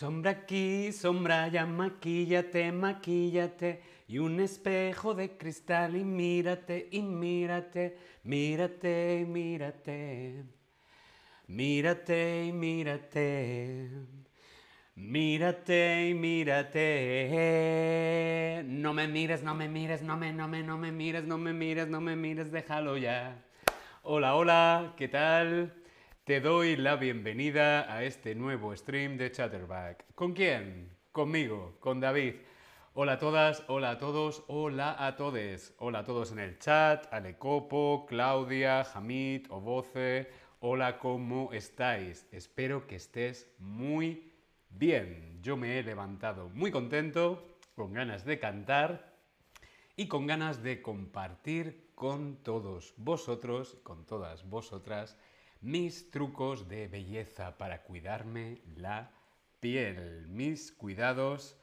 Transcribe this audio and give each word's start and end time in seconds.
Sombra 0.00 0.30
aquí, 0.30 0.92
sombra 0.92 1.44
allá, 1.44 1.66
maquíllate, 1.66 2.72
maquíllate. 2.72 3.82
Y 4.08 4.18
un 4.18 4.40
espejo 4.40 5.12
de 5.14 5.36
cristal 5.36 5.94
y 5.94 6.04
mírate, 6.04 6.88
y 6.90 7.02
mírate, 7.02 7.98
mírate, 8.24 9.26
mírate. 9.28 10.44
Mírate 11.48 12.46
y 12.46 12.52
mírate. 12.52 13.90
Mírate 14.94 16.08
y 16.08 16.14
mírate. 16.14 16.82
No 18.64 18.94
me 18.94 19.06
mires, 19.06 19.42
no 19.42 19.54
me 19.54 19.68
mires, 19.68 20.00
no 20.00 20.16
me, 20.16 20.32
no 20.32 20.48
me, 20.48 20.62
no 20.62 20.78
me 20.78 20.92
mires, 20.92 21.24
no 21.24 21.36
me 21.36 21.52
mires, 21.52 21.88
no 21.88 22.00
me 22.00 22.16
mires, 22.16 22.50
déjalo 22.50 22.96
ya. 22.96 23.44
Hola, 24.02 24.34
hola, 24.34 24.94
¿qué 24.96 25.08
tal? 25.08 25.79
Te 26.30 26.40
doy 26.40 26.76
la 26.76 26.94
bienvenida 26.94 27.92
a 27.92 28.04
este 28.04 28.36
nuevo 28.36 28.72
stream 28.76 29.16
de 29.16 29.32
Chatterback. 29.32 30.14
¿Con 30.14 30.32
quién? 30.32 30.96
Conmigo, 31.10 31.76
con 31.80 31.98
David. 31.98 32.36
Hola 32.94 33.14
a 33.14 33.18
todas, 33.18 33.64
hola 33.66 33.90
a 33.90 33.98
todos, 33.98 34.44
hola 34.46 34.94
a 35.04 35.16
todes. 35.16 35.74
Hola 35.78 35.98
a 35.98 36.04
todos 36.04 36.30
en 36.30 36.38
el 36.38 36.56
chat, 36.60 37.12
Alecopo, 37.12 38.06
Claudia, 38.08 38.82
Hamid, 38.94 39.50
Oboce. 39.50 40.30
Hola, 40.60 41.00
¿cómo 41.00 41.52
estáis? 41.52 42.28
Espero 42.30 42.86
que 42.86 42.94
estés 42.94 43.52
muy 43.58 44.32
Bien, 44.68 45.40
yo 45.42 45.56
me 45.56 45.80
he 45.80 45.82
levantado 45.82 46.48
muy 46.50 46.70
contento, 46.70 47.44
con 47.74 47.92
ganas 47.92 48.24
de 48.24 48.38
cantar 48.38 49.16
y 49.96 50.06
con 50.06 50.28
ganas 50.28 50.62
de 50.62 50.80
compartir 50.80 51.90
con 51.96 52.36
todos 52.36 52.94
vosotros, 52.98 53.78
con 53.82 54.06
todas 54.06 54.48
vosotras, 54.48 55.18
mis 55.60 56.10
trucos 56.10 56.68
de 56.68 56.88
belleza 56.88 57.58
para 57.58 57.82
cuidarme 57.82 58.62
la 58.76 59.10
piel, 59.60 60.26
mis 60.28 60.72
cuidados 60.72 61.56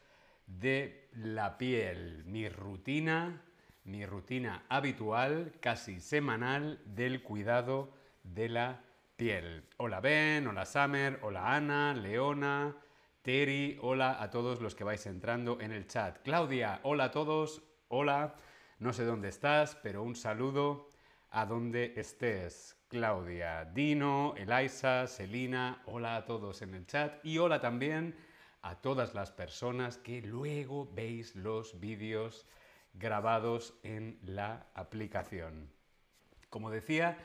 de 0.45 1.09
la 1.14 1.58
piel, 1.58 2.23
mi 2.26 2.48
rutina, 2.48 3.42
mi 3.86 4.06
rutina 4.06 4.66
habitual, 4.70 5.54
casi 5.59 6.00
semanal, 6.00 6.80
del 6.86 7.23
cuidado 7.23 7.92
de 8.23 8.50
la 8.50 8.81
piel. 9.16 9.64
Hola 9.78 10.00
Ben, 10.00 10.45
hola 10.45 10.66
Summer, 10.66 11.20
hola 11.23 11.56
Ana, 11.56 11.94
Leona, 11.94 12.76
Terry, 13.23 13.80
hola 13.82 14.22
a 14.22 14.30
todos 14.30 14.61
los 14.61 14.76
que 14.76 14.84
vais 14.84 15.06
entrando 15.08 15.59
en 15.59 15.72
el 15.72 15.88
chat. 15.88 16.20
Claudia, 16.23 16.82
hola 16.84 17.06
a 17.06 17.11
todos, 17.11 17.64
hola, 17.88 18.36
no 18.80 18.94
sé 18.94 19.06
dónde 19.06 19.30
estás, 19.30 19.76
pero 19.82 20.04
un 20.04 20.16
saludo 20.16 20.88
a 21.32 21.45
donde 21.45 21.94
estés. 21.98 22.77
Claudia, 22.88 23.66
Dino, 23.66 24.33
Elisa, 24.38 25.07
Selina, 25.07 25.81
hola 25.85 26.16
a 26.16 26.25
todos 26.25 26.61
en 26.61 26.73
el 26.73 26.85
chat 26.88 27.23
y 27.25 27.38
hola 27.38 27.59
también 27.59 28.16
a 28.61 28.75
todas 28.75 29.13
las 29.13 29.31
personas 29.31 29.97
que 29.97 30.21
luego 30.21 30.89
veis 30.93 31.35
los 31.35 31.80
vídeos 31.80 32.45
grabados 32.93 33.73
en 33.83 34.19
la 34.23 34.67
aplicación. 34.73 35.69
Como 36.49 36.71
decía, 36.71 37.17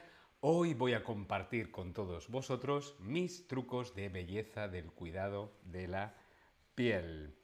Hoy 0.45 0.75
voy 0.75 0.93
a 0.95 1.05
compartir 1.05 1.71
con 1.71 1.93
todos 1.93 2.29
vosotros 2.29 2.97
mis 2.99 3.47
trucos 3.47 3.95
de 3.95 4.09
belleza 4.09 4.67
del 4.67 4.91
cuidado 4.91 5.53
de 5.63 5.87
la 5.87 6.17
piel. 6.75 7.37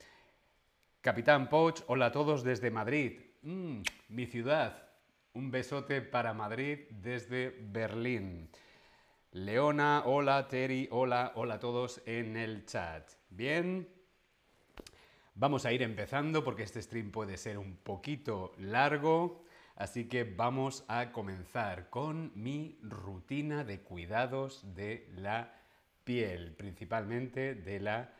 Capitán 1.01 1.49
Poch, 1.49 1.85
hola 1.87 2.07
a 2.07 2.11
todos 2.11 2.43
desde 2.43 2.73
Madrid, 2.73 3.21
mm, 3.43 3.83
mi 4.09 4.27
ciudad. 4.27 4.88
Un 5.35 5.51
besote 5.51 6.01
para 6.01 6.33
Madrid 6.33 6.81
desde 6.91 7.55
Berlín. 7.61 8.51
Leona, 9.33 10.03
hola, 10.07 10.49
Terry, 10.49 10.89
hola, 10.91 11.33
hola 11.35 11.55
a 11.55 11.61
todos 11.61 12.03
en 12.07 12.37
el 12.37 12.65
chat. 12.65 13.11
Bien, 13.29 13.87
vamos 15.35 15.67
a 15.67 15.73
ir 15.73 15.83
empezando 15.83 16.43
porque 16.43 16.63
este 16.63 16.81
stream 16.81 17.11
puede 17.11 17.37
ser 17.37 17.59
un 17.59 17.77
poquito 17.77 18.53
largo. 18.59 19.45
Así 19.77 20.09
que 20.09 20.25
vamos 20.25 20.85
a 20.89 21.13
comenzar 21.13 21.91
con 21.91 22.33
mi 22.35 22.79
rutina 22.83 23.65
de 23.65 23.81
cuidados 23.81 24.75
de 24.75 25.09
la 25.15 25.55
piel, 26.05 26.53
principalmente 26.57 27.55
de 27.55 27.79
la 27.81 28.13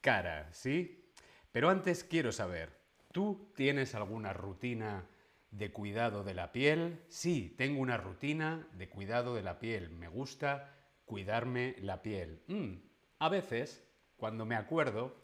cara, 0.00 0.52
¿sí? 0.52 1.06
Pero 1.50 1.70
antes 1.70 2.04
quiero 2.04 2.32
saber, 2.32 2.76
¿tú 3.12 3.52
tienes 3.54 3.94
alguna 3.94 4.32
rutina 4.32 5.06
de 5.52 5.70
cuidado 5.70 6.24
de 6.24 6.34
la 6.34 6.50
piel? 6.50 7.04
Sí, 7.08 7.54
tengo 7.56 7.80
una 7.80 7.96
rutina 7.96 8.66
de 8.72 8.88
cuidado 8.88 9.34
de 9.34 9.42
la 9.42 9.60
piel. 9.60 9.90
Me 9.90 10.08
gusta 10.08 10.74
cuidarme 11.04 11.76
la 11.78 12.02
piel. 12.02 12.42
Mm, 12.48 12.74
a 13.20 13.28
veces, 13.28 13.86
cuando 14.16 14.44
me 14.44 14.56
acuerdo, 14.56 15.14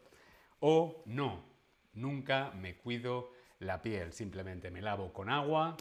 o 0.59 1.03
no, 1.05 1.43
nunca 1.93 2.51
me 2.51 2.77
cuido 2.77 3.33
la 3.59 3.81
piel. 3.81 4.13
Simplemente 4.13 4.71
me 4.71 4.81
lavo 4.81 5.11
con 5.11 5.29
agua 5.29 5.75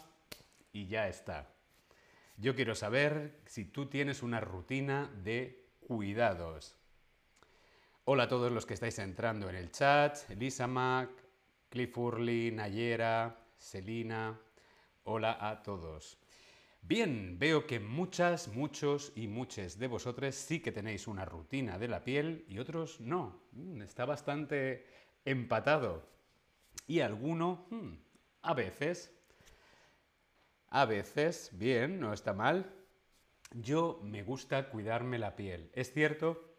y 0.73 0.87
ya 0.87 1.09
está. 1.09 1.53
Yo 2.37 2.55
quiero 2.55 2.75
saber 2.75 3.41
si 3.47 3.65
tú 3.65 3.87
tienes 3.87 4.23
una 4.23 4.41
rutina 4.41 5.11
de 5.23 5.67
cuidados. 5.81 6.77
Hola 8.05 8.25
a 8.25 8.29
todos 8.29 8.51
los 8.51 8.65
que 8.65 8.75
estáis 8.75 8.99
entrando 8.99 9.51
en 9.51 9.57
el 9.57 9.71
chat. 9.71 10.19
Elisa 10.31 10.67
Mac, 10.67 11.11
Cliff 11.69 11.99
Urley, 11.99 12.51
Nayera, 12.51 13.37
Selina. 13.59 14.41
Hola 15.05 15.37
a 15.41 15.63
todos. 15.63 16.19
Bien, 16.81 17.39
veo 17.39 17.67
que 17.67 17.81
muchas, 17.81 18.49
muchos 18.49 19.13
y 19.15 19.27
muchos 19.27 19.79
de 19.79 19.89
vosotros 19.89 20.35
sí 20.35 20.61
que 20.61 20.73
tenéis 20.73 21.07
una 21.07 21.25
rutina 21.25 21.79
de 21.79 21.89
la 21.89 22.03
piel 22.03 22.45
y 22.49 22.59
otros 22.61 23.01
no. 23.01 23.43
Mm, 23.53 23.83
está 23.83 24.05
bastante 24.07 24.87
empatado 25.25 26.09
y 26.87 27.01
alguno 27.01 27.67
hmm, 27.71 27.95
a 28.43 28.55
veces, 28.55 29.13
a 30.71 30.85
veces, 30.87 31.51
bien, 31.53 32.01
no 32.01 32.13
está 32.13 32.33
mal. 32.33 32.73
Yo 33.53 34.01
me 34.03 34.23
gusta 34.23 34.71
cuidarme 34.71 35.19
la 35.19 35.37
piel. 35.37 35.71
Es 35.75 35.93
cierto 35.93 36.55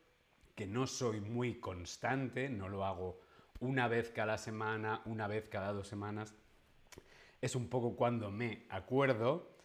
que 0.56 0.68
no 0.68 0.88
soy 0.88 1.22
muy 1.22 1.60
constante, 1.60 2.50
no 2.50 2.68
lo 2.68 2.86
hago 2.86 3.22
una 3.60 3.88
vez 3.88 4.12
cada 4.12 4.38
semana, 4.38 5.02
una 5.06 5.28
vez 5.28 5.48
cada 5.50 5.72
dos 5.74 5.88
semanas. 5.88 6.36
Es 7.42 7.56
un 7.56 7.70
poco 7.70 7.96
cuando 7.96 8.32
me 8.32 8.66
acuerdo, 8.70 9.56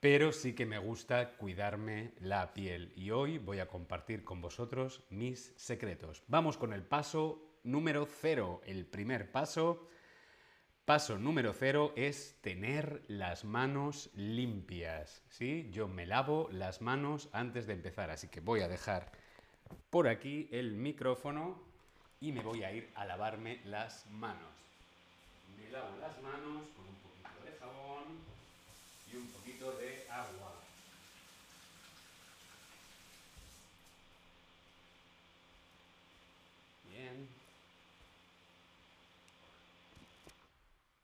pero 0.00 0.32
sí 0.32 0.54
que 0.54 0.66
me 0.66 0.78
gusta 0.78 1.36
cuidarme 1.36 2.12
la 2.20 2.52
piel. 2.52 2.92
Y 2.96 3.10
hoy 3.10 3.38
voy 3.38 3.60
a 3.60 3.68
compartir 3.68 4.24
con 4.24 4.40
vosotros 4.40 5.02
mis 5.10 5.52
secretos. 5.56 6.22
Vamos 6.28 6.58
con 6.58 6.72
el 6.72 6.82
paso 6.82 7.58
número 7.62 8.06
cero. 8.06 8.60
El 8.66 8.86
primer 8.86 9.32
paso 9.32 9.88
Paso 10.84 11.16
número 11.16 11.54
cero 11.54 11.94
es 11.96 12.36
tener 12.42 13.04
las 13.08 13.46
manos 13.46 14.10
limpias. 14.14 15.22
¿sí? 15.30 15.70
Yo 15.72 15.88
me 15.88 16.04
lavo 16.04 16.50
las 16.52 16.82
manos 16.82 17.30
antes 17.32 17.66
de 17.66 17.72
empezar, 17.72 18.10
así 18.10 18.28
que 18.28 18.40
voy 18.40 18.60
a 18.60 18.68
dejar 18.68 19.10
por 19.88 20.08
aquí 20.08 20.46
el 20.52 20.72
micrófono 20.72 21.58
y 22.20 22.32
me 22.32 22.42
voy 22.42 22.64
a 22.64 22.72
ir 22.72 22.92
a 22.96 23.06
lavarme 23.06 23.62
las 23.64 24.04
manos. 24.10 24.52
Me 25.56 25.70
lavo 25.70 25.96
las 26.02 26.20
manos 26.20 26.66
un 26.76 26.96
poquito 27.00 27.44
de 27.46 27.58
jabón 27.58 28.04
y 29.10 29.16
un 29.16 29.26
de 29.72 30.06
agua. 30.10 30.52
Bien. 36.90 37.28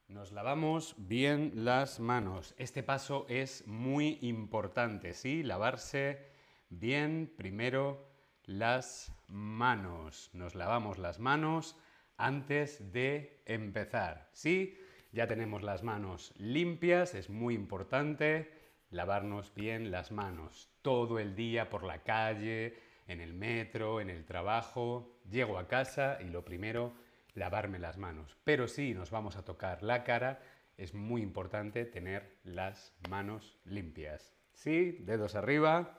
Nos 0.09 0.33
lavamos 0.33 0.95
bien 0.99 1.53
las 1.65 2.01
manos. 2.01 2.55
Este 2.59 2.83
paso 2.83 3.27
es 3.29 3.67
muy 3.67 4.19
importante, 4.21 5.15
¿sí? 5.15 5.43
Lavarse 5.43 6.31
bien 6.69 7.33
primero 7.37 8.07
las 8.45 9.13
manos. 9.29 10.31
Nos 10.33 10.55
lavamos 10.55 10.99
las 10.99 11.19
manos 11.19 11.77
antes 12.17 12.93
de 12.93 13.43
empezar, 13.47 14.29
¿sí? 14.33 14.77
Ya 15.13 15.27
tenemos 15.27 15.63
las 15.63 15.83
manos 15.83 16.33
limpias, 16.37 17.15
es 17.15 17.31
muy 17.31 17.55
importante 17.55 18.51
lavarnos 18.91 19.55
bien 19.55 19.91
las 19.91 20.13
manos. 20.13 20.71
Todo 20.83 21.19
el 21.19 21.35
día 21.35 21.69
por 21.69 21.85
la 21.85 22.03
calle, 22.03 22.77
en 23.11 23.21
el 23.21 23.35
metro, 23.35 24.01
en 24.01 24.09
el 24.09 24.25
trabajo. 24.25 25.21
Llego 25.29 25.59
a 25.59 25.67
casa 25.67 26.19
y 26.21 26.29
lo 26.29 26.45
primero 26.45 26.95
lavarme 27.35 27.79
las 27.79 27.99
manos. 27.99 28.37
Pero 28.45 28.69
si 28.69 28.95
nos 28.95 29.11
vamos 29.11 29.37
a 29.37 29.45
tocar 29.45 29.83
la 29.83 30.05
cara, 30.05 30.41
es 30.77 30.95
muy 30.95 31.23
importante 31.23 31.85
tener 31.85 32.39
las 32.45 32.95
manos 33.09 33.59
limpias. 33.65 34.33
¿Sí? 34.53 34.99
Dedos 35.01 35.35
arriba. 35.35 35.99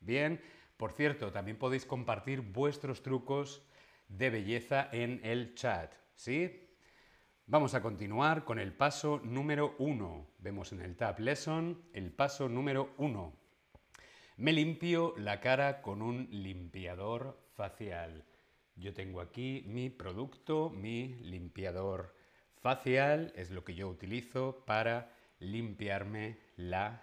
Bien. 0.00 0.40
Por 0.76 0.92
cierto, 0.92 1.32
también 1.32 1.58
podéis 1.58 1.84
compartir 1.84 2.40
vuestros 2.40 3.02
trucos 3.02 3.66
de 4.08 4.30
belleza 4.30 4.88
en 4.92 5.20
el 5.24 5.54
chat. 5.54 5.92
¿Sí? 6.14 6.71
Vamos 7.46 7.74
a 7.74 7.82
continuar 7.82 8.44
con 8.44 8.60
el 8.60 8.72
paso 8.72 9.20
número 9.24 9.74
uno. 9.78 10.28
Vemos 10.38 10.72
en 10.72 10.80
el 10.80 10.96
Tab 10.96 11.18
Lesson 11.18 11.82
el 11.92 12.12
paso 12.12 12.48
número 12.48 12.94
uno. 12.98 13.34
Me 14.36 14.52
limpio 14.52 15.12
la 15.18 15.40
cara 15.40 15.82
con 15.82 16.02
un 16.02 16.28
limpiador 16.30 17.36
facial. 17.54 18.24
Yo 18.76 18.94
tengo 18.94 19.20
aquí 19.20 19.64
mi 19.66 19.90
producto, 19.90 20.70
mi 20.70 21.16
limpiador 21.16 22.14
facial, 22.60 23.32
es 23.36 23.50
lo 23.50 23.64
que 23.64 23.74
yo 23.74 23.88
utilizo 23.88 24.64
para 24.64 25.10
limpiarme 25.40 26.38
la 26.56 27.02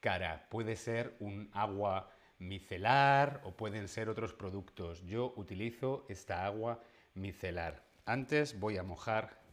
cara. 0.00 0.48
Puede 0.50 0.74
ser 0.74 1.16
un 1.20 1.48
agua 1.52 2.10
micelar 2.38 3.40
o 3.44 3.52
pueden 3.52 3.86
ser 3.86 4.08
otros 4.08 4.34
productos. 4.34 5.06
Yo 5.06 5.32
utilizo 5.36 6.04
esta 6.08 6.44
agua 6.44 6.82
micelar. 7.14 7.84
Antes 8.04 8.58
voy 8.58 8.78
a 8.78 8.82
mojar 8.82 9.45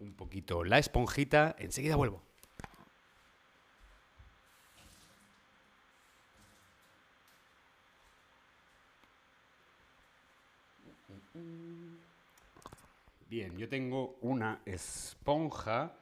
un 0.00 0.14
poquito 0.14 0.64
la 0.64 0.78
esponjita, 0.78 1.54
enseguida 1.58 1.96
vuelvo. 1.96 2.22
Bien, 13.28 13.56
yo 13.56 13.68
tengo 13.68 14.18
una 14.22 14.60
esponja, 14.64 15.96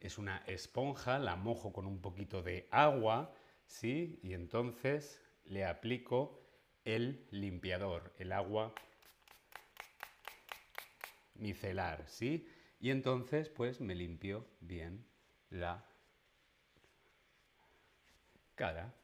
es 0.00 0.16
una 0.16 0.38
esponja, 0.46 1.18
la 1.18 1.36
mojo 1.36 1.72
con 1.74 1.86
un 1.86 2.00
poquito 2.00 2.42
de 2.42 2.66
agua, 2.70 3.34
¿sí? 3.66 4.18
Y 4.22 4.32
entonces 4.32 5.20
le 5.44 5.66
aplico 5.66 6.40
el 6.84 7.26
limpiador, 7.30 8.14
el 8.18 8.32
agua 8.32 8.72
micelar, 11.34 12.08
¿sí? 12.08 12.48
Y 12.80 12.90
entonces, 12.90 13.50
pues 13.50 13.80
me 13.80 13.94
limpio 13.94 14.46
bien 14.60 15.04
la 15.50 15.84
cara. 18.54 18.94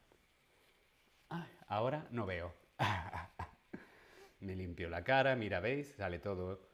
ahora 1.67 2.07
no 2.11 2.25
veo. 2.25 2.53
me 4.39 4.55
limpio 4.55 4.89
la 4.89 5.03
cara, 5.03 5.35
mira, 5.35 5.59
¿veis? 5.59 5.93
Sale 5.95 6.19
todo 6.19 6.67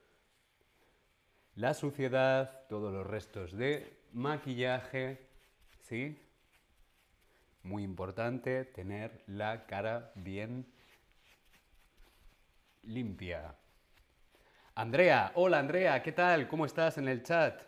la 1.56 1.74
suciedad, 1.74 2.66
todos 2.68 2.92
los 2.92 3.06
restos 3.06 3.52
de 3.56 4.00
maquillaje, 4.12 5.20
¿sí? 5.82 6.18
Muy 7.64 7.84
importante 7.84 8.66
tener 8.66 9.24
la 9.28 9.66
cara 9.66 10.12
bien 10.16 10.66
limpia. 12.84 13.56
Andrea, 14.76 15.32
hola 15.36 15.60
Andrea, 15.60 16.02
¿qué 16.02 16.12
tal? 16.12 16.48
¿Cómo 16.48 16.66
estás 16.66 16.98
en 16.98 17.08
el 17.08 17.22
chat? 17.22 17.62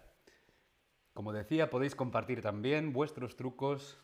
Como 1.13 1.33
decía, 1.33 1.69
podéis 1.69 1.93
compartir 1.93 2.41
también 2.41 2.93
vuestros 2.93 3.35
trucos 3.35 3.99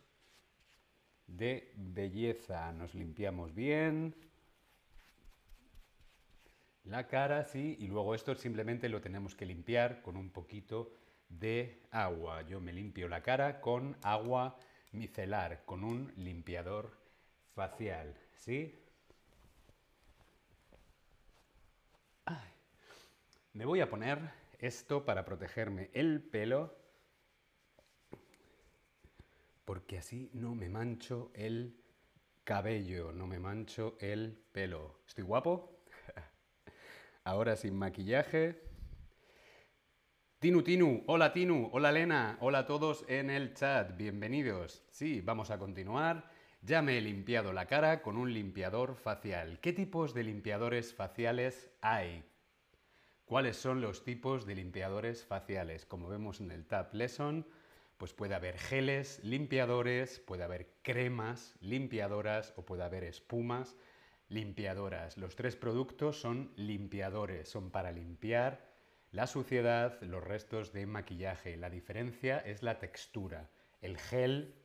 de 1.25 1.74
belleza. 1.75 2.71
Nos 2.74 2.94
limpiamos 2.94 3.56
bien, 3.56 4.15
la 6.83 7.07
cara, 7.07 7.44
sí, 7.44 7.75
y 7.80 7.88
luego 7.88 8.13
esto 8.13 8.36
simplemente 8.36 8.88
lo 8.88 9.01
tenemos 9.01 9.33
que 9.33 9.47
limpiar 9.47 10.04
con 10.04 10.15
un 10.15 10.30
poquito 10.30 10.94
de 11.27 11.81
agua. 11.89 12.44
Yo 12.44 12.62
me 12.62 12.71
limpio 12.71 13.07
la 13.07 13.24
cara 13.24 13.62
con 13.62 13.97
agua 14.04 14.59
micelar, 14.92 15.65
con 15.65 15.83
un 15.83 16.13
limpiador 16.18 16.92
facial, 17.56 18.15
¿sí? 18.36 18.80
Me 23.53 23.65
voy 23.65 23.81
a 23.81 23.89
poner 23.89 24.31
esto 24.59 25.03
para 25.03 25.25
protegerme 25.25 25.89
el 25.94 26.21
pelo, 26.21 26.74
porque 29.65 29.98
así 29.98 30.30
no 30.33 30.56
me 30.56 30.69
mancho 30.69 31.31
el 31.33 31.75
cabello, 32.45 33.12
no 33.12 33.27
me 33.27 33.39
mancho 33.39 33.98
el 34.00 34.42
pelo. 34.53 35.01
¿Estoy 35.06 35.25
guapo? 35.25 35.83
Ahora 37.25 37.57
sin 37.57 37.75
maquillaje. 37.75 38.62
Tinu 40.39 40.63
Tinu, 40.63 41.04
hola 41.07 41.33
Tinu, 41.33 41.69
hola 41.74 41.92
Lena, 41.92 42.38
hola 42.39 42.59
a 42.59 42.65
todos 42.65 43.04
en 43.09 43.30
el 43.30 43.54
chat, 43.54 43.97
bienvenidos. 43.97 44.81
Sí, 44.92 45.19
vamos 45.19 45.51
a 45.51 45.59
continuar. 45.59 46.31
Ya 46.62 46.81
me 46.81 46.97
he 46.97 47.01
limpiado 47.01 47.51
la 47.51 47.65
cara 47.65 48.01
con 48.01 48.15
un 48.15 48.33
limpiador 48.33 48.95
facial. 48.95 49.59
¿Qué 49.59 49.74
tipos 49.74 50.13
de 50.13 50.24
limpiadores 50.24 50.94
faciales 50.94 51.69
hay? 51.81 52.31
¿Cuáles 53.31 53.56
son 53.56 53.80
los 53.80 54.04
tipos 54.04 54.45
de 54.45 54.56
limpiadores 54.56 55.24
faciales? 55.24 55.86
Como 55.86 56.10
vemos 56.10 56.42
en 56.42 56.51
el 56.51 56.66
Tab 56.66 56.94
Lesson, 56.94 57.48
pues 57.98 58.12
puede 58.13 58.36
haber 58.36 58.57
geles 58.57 59.22
limpiadores, 59.24 60.19
puede 60.19 60.44
haber 60.44 60.74
cremas 60.81 61.56
limpiadoras 61.62 62.54
o 62.57 62.66
puede 62.66 62.83
haber 62.83 63.06
espumas 63.06 63.78
limpiadoras. 64.28 65.18
Los 65.18 65.38
tres 65.38 65.56
productos 65.56 66.19
son 66.19 66.51
limpiadores, 66.57 67.48
son 67.48 67.72
para 67.72 67.94
limpiar 67.94 68.68
la 69.13 69.28
suciedad, 69.28 69.98
los 70.01 70.22
restos 70.22 70.74
de 70.74 70.86
maquillaje. 70.86 71.56
La 71.56 71.69
diferencia 71.69 72.38
es 72.39 72.63
la 72.63 72.80
textura. 72.80 73.50
El 73.80 73.98
gel 73.98 74.56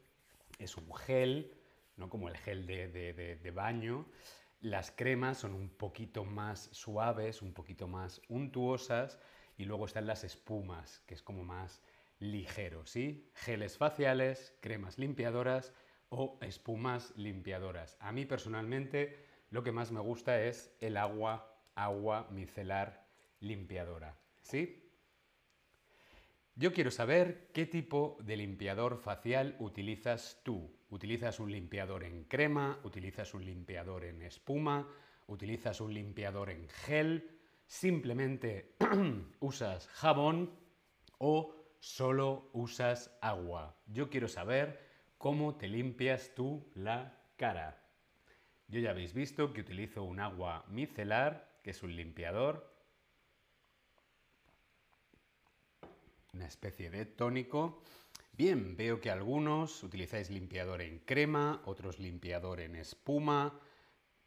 es 0.59 0.77
un 0.77 0.93
gel, 0.93 1.55
no 1.97 2.11
como 2.11 2.29
el 2.29 2.37
gel 2.37 2.67
de, 2.67 3.53
baño. 3.55 4.09
Las 4.61 4.91
cremas 4.91 5.39
son 5.39 5.55
un 5.55 5.69
poquito 5.69 6.25
más 6.25 6.69
suaves, 6.73 7.43
un 7.43 7.53
poquito 7.53 7.89
más 7.89 8.23
untuosas. 8.29 9.19
Y 9.59 9.65
luego 9.65 9.87
están 9.87 10.07
las 10.07 10.25
espumas, 10.25 11.01
que 11.07 11.15
es 11.15 11.23
como 11.23 11.45
más 11.45 11.83
ligero, 12.19 12.87
¿sí? 12.87 13.31
Geles 13.35 13.77
faciales, 13.77 14.55
cremas 14.61 14.99
limpiadoras 14.99 15.73
o 16.09 16.39
espumas 16.43 17.13
limpiadoras. 17.17 17.97
A 18.01 18.13
mí 18.13 18.27
personalmente 18.27 19.25
lo 19.51 19.63
que 19.63 19.73
más 19.73 19.93
me 19.93 20.01
gusta 20.01 20.43
es 20.43 20.75
el 20.81 20.97
agua, 20.97 21.63
agua 21.75 22.29
micelar 22.31 23.07
limpiadora. 23.41 24.19
¿Sí? 24.43 24.83
Yo 26.55 26.73
quiero 26.73 26.91
saber 26.91 27.51
qué 27.53 27.67
tipo 27.67 28.17
de 28.23 28.37
limpiador 28.37 28.99
facial 28.99 29.57
utilizas 29.59 30.41
tú. 30.43 30.76
¿Utilizas 30.91 31.41
un 31.41 31.51
limpiador 31.51 32.05
en 32.05 32.25
crema? 32.25 32.79
¿Utilizas 32.85 33.35
un 33.35 33.45
limpiador 33.45 34.05
en 34.05 34.23
espuma? 34.23 34.89
¿Utilizas 35.27 35.81
un 35.81 35.93
limpiador 35.93 36.51
en 36.51 36.69
gel? 36.69 37.39
¿Simplemente 37.67 38.77
usas 39.41 39.89
jabón 39.89 40.51
o 41.19 41.55
solo 41.81 42.51
usas 42.53 43.17
agua? 43.21 43.77
Yo 43.87 44.09
quiero 44.09 44.29
saber 44.29 44.81
cómo 45.19 45.57
te 45.57 45.67
limpias 45.67 46.33
tú 46.37 46.71
la 46.75 47.19
cara. 47.37 47.83
Yo 48.69 48.79
ya 48.79 48.91
habéis 48.91 49.13
visto 49.13 49.53
que 49.53 49.61
utilizo 49.63 50.05
un 50.05 50.21
agua 50.21 50.65
micelar, 50.69 51.59
que 51.63 51.71
es 51.71 51.83
un 51.83 51.97
limpiador, 51.97 52.73
una 56.33 56.47
especie 56.47 56.91
de 56.91 57.07
tónico. 57.07 57.83
Bien, 58.37 58.77
veo 58.77 59.01
que 59.01 59.11
algunos 59.11 59.83
utilizáis 59.83 60.29
limpiador 60.29 60.83
en 60.83 60.99
crema, 60.99 61.63
otros 61.65 61.99
limpiador 61.99 62.61
en 62.61 62.77
espuma, 62.77 63.59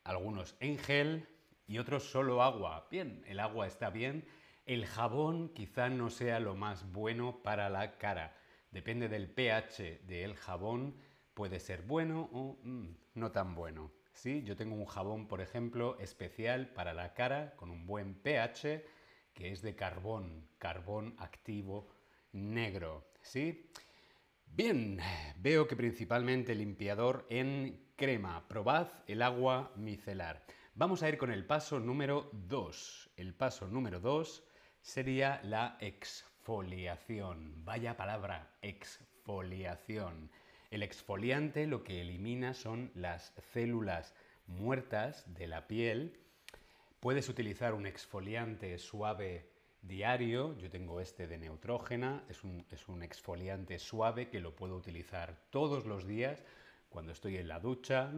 algunos 0.03 0.55
en 0.59 0.79
gel 0.79 1.27
y 1.67 1.77
otros 1.77 2.09
solo 2.09 2.41
agua. 2.41 2.87
Bien, 2.89 3.23
el 3.27 3.39
agua 3.39 3.67
está 3.67 3.91
bien. 3.91 4.25
El 4.65 4.87
jabón 4.87 5.49
quizá 5.49 5.89
no 5.89 6.09
sea 6.09 6.39
lo 6.39 6.55
más 6.55 6.91
bueno 6.91 7.43
para 7.43 7.69
la 7.69 7.99
cara. 7.99 8.35
Depende 8.71 9.09
del 9.09 9.29
pH 9.29 10.01
del 10.07 10.33
jabón, 10.35 10.95
puede 11.35 11.59
ser 11.59 11.83
bueno 11.83 12.31
o 12.33 12.57
mm, 12.63 12.87
no 13.13 13.31
tan 13.31 13.53
bueno. 13.53 13.91
¿sí? 14.13 14.41
Yo 14.41 14.55
tengo 14.55 14.73
un 14.73 14.87
jabón, 14.87 15.27
por 15.27 15.39
ejemplo, 15.39 15.99
especial 15.99 16.73
para 16.73 16.95
la 16.95 17.13
cara 17.13 17.55
con 17.57 17.69
un 17.69 17.85
buen 17.85 18.15
pH 18.15 18.83
que 19.35 19.51
es 19.51 19.61
de 19.61 19.75
carbón, 19.75 20.49
carbón 20.57 21.13
activo 21.19 21.89
negro, 22.31 23.05
¿sí? 23.21 23.69
Bien, 24.56 25.00
veo 25.38 25.68
que 25.68 25.75
principalmente 25.75 26.53
limpiador 26.53 27.25
en 27.29 27.79
crema. 27.96 28.48
Probad 28.48 28.88
el 29.08 29.22
agua 29.22 29.72
micelar. 29.75 30.44
Vamos 30.75 31.01
a 31.01 31.10
ir 31.10 31.18
con 31.18 31.32
el 31.32 31.46
paso 31.46 31.79
número 31.79 32.29
2. 32.34 33.12
El 33.18 33.34
paso 33.34 33.68
número 33.68 34.00
2 34.00 34.44
sería 34.82 35.39
la 35.44 35.77
exfoliación. 35.79 37.63
Vaya 37.63 37.96
palabra, 37.96 38.51
exfoliación. 38.62 40.29
El 40.72 40.84
exfoliante 40.84 41.65
lo 41.65 41.84
que 41.84 42.01
elimina 42.01 42.53
son 42.53 42.91
las 42.96 43.34
células 43.53 44.13
muertas 44.48 45.24
de 45.34 45.48
la 45.48 45.68
piel. 45.68 46.20
Puedes 47.00 47.29
utilizar 47.29 47.74
un 47.74 47.86
exfoliante 47.86 48.77
suave 48.77 49.50
diario. 49.81 50.57
Yo 50.57 50.69
tengo 50.69 51.01
este 51.01 51.27
de 51.27 51.38
Neutrógena. 51.38 52.24
Es 52.29 52.43
un, 52.43 52.65
es 52.69 52.88
un 52.88 53.03
exfoliante 53.03 53.79
suave 53.79 54.29
que 54.29 54.39
lo 54.39 54.55
puedo 54.55 54.75
utilizar 54.75 55.38
todos 55.50 55.86
los 55.86 56.05
días 56.07 56.43
cuando 56.89 57.12
estoy 57.12 57.38
en 57.38 57.48
la 57.48 57.59
ducha. 57.59 58.09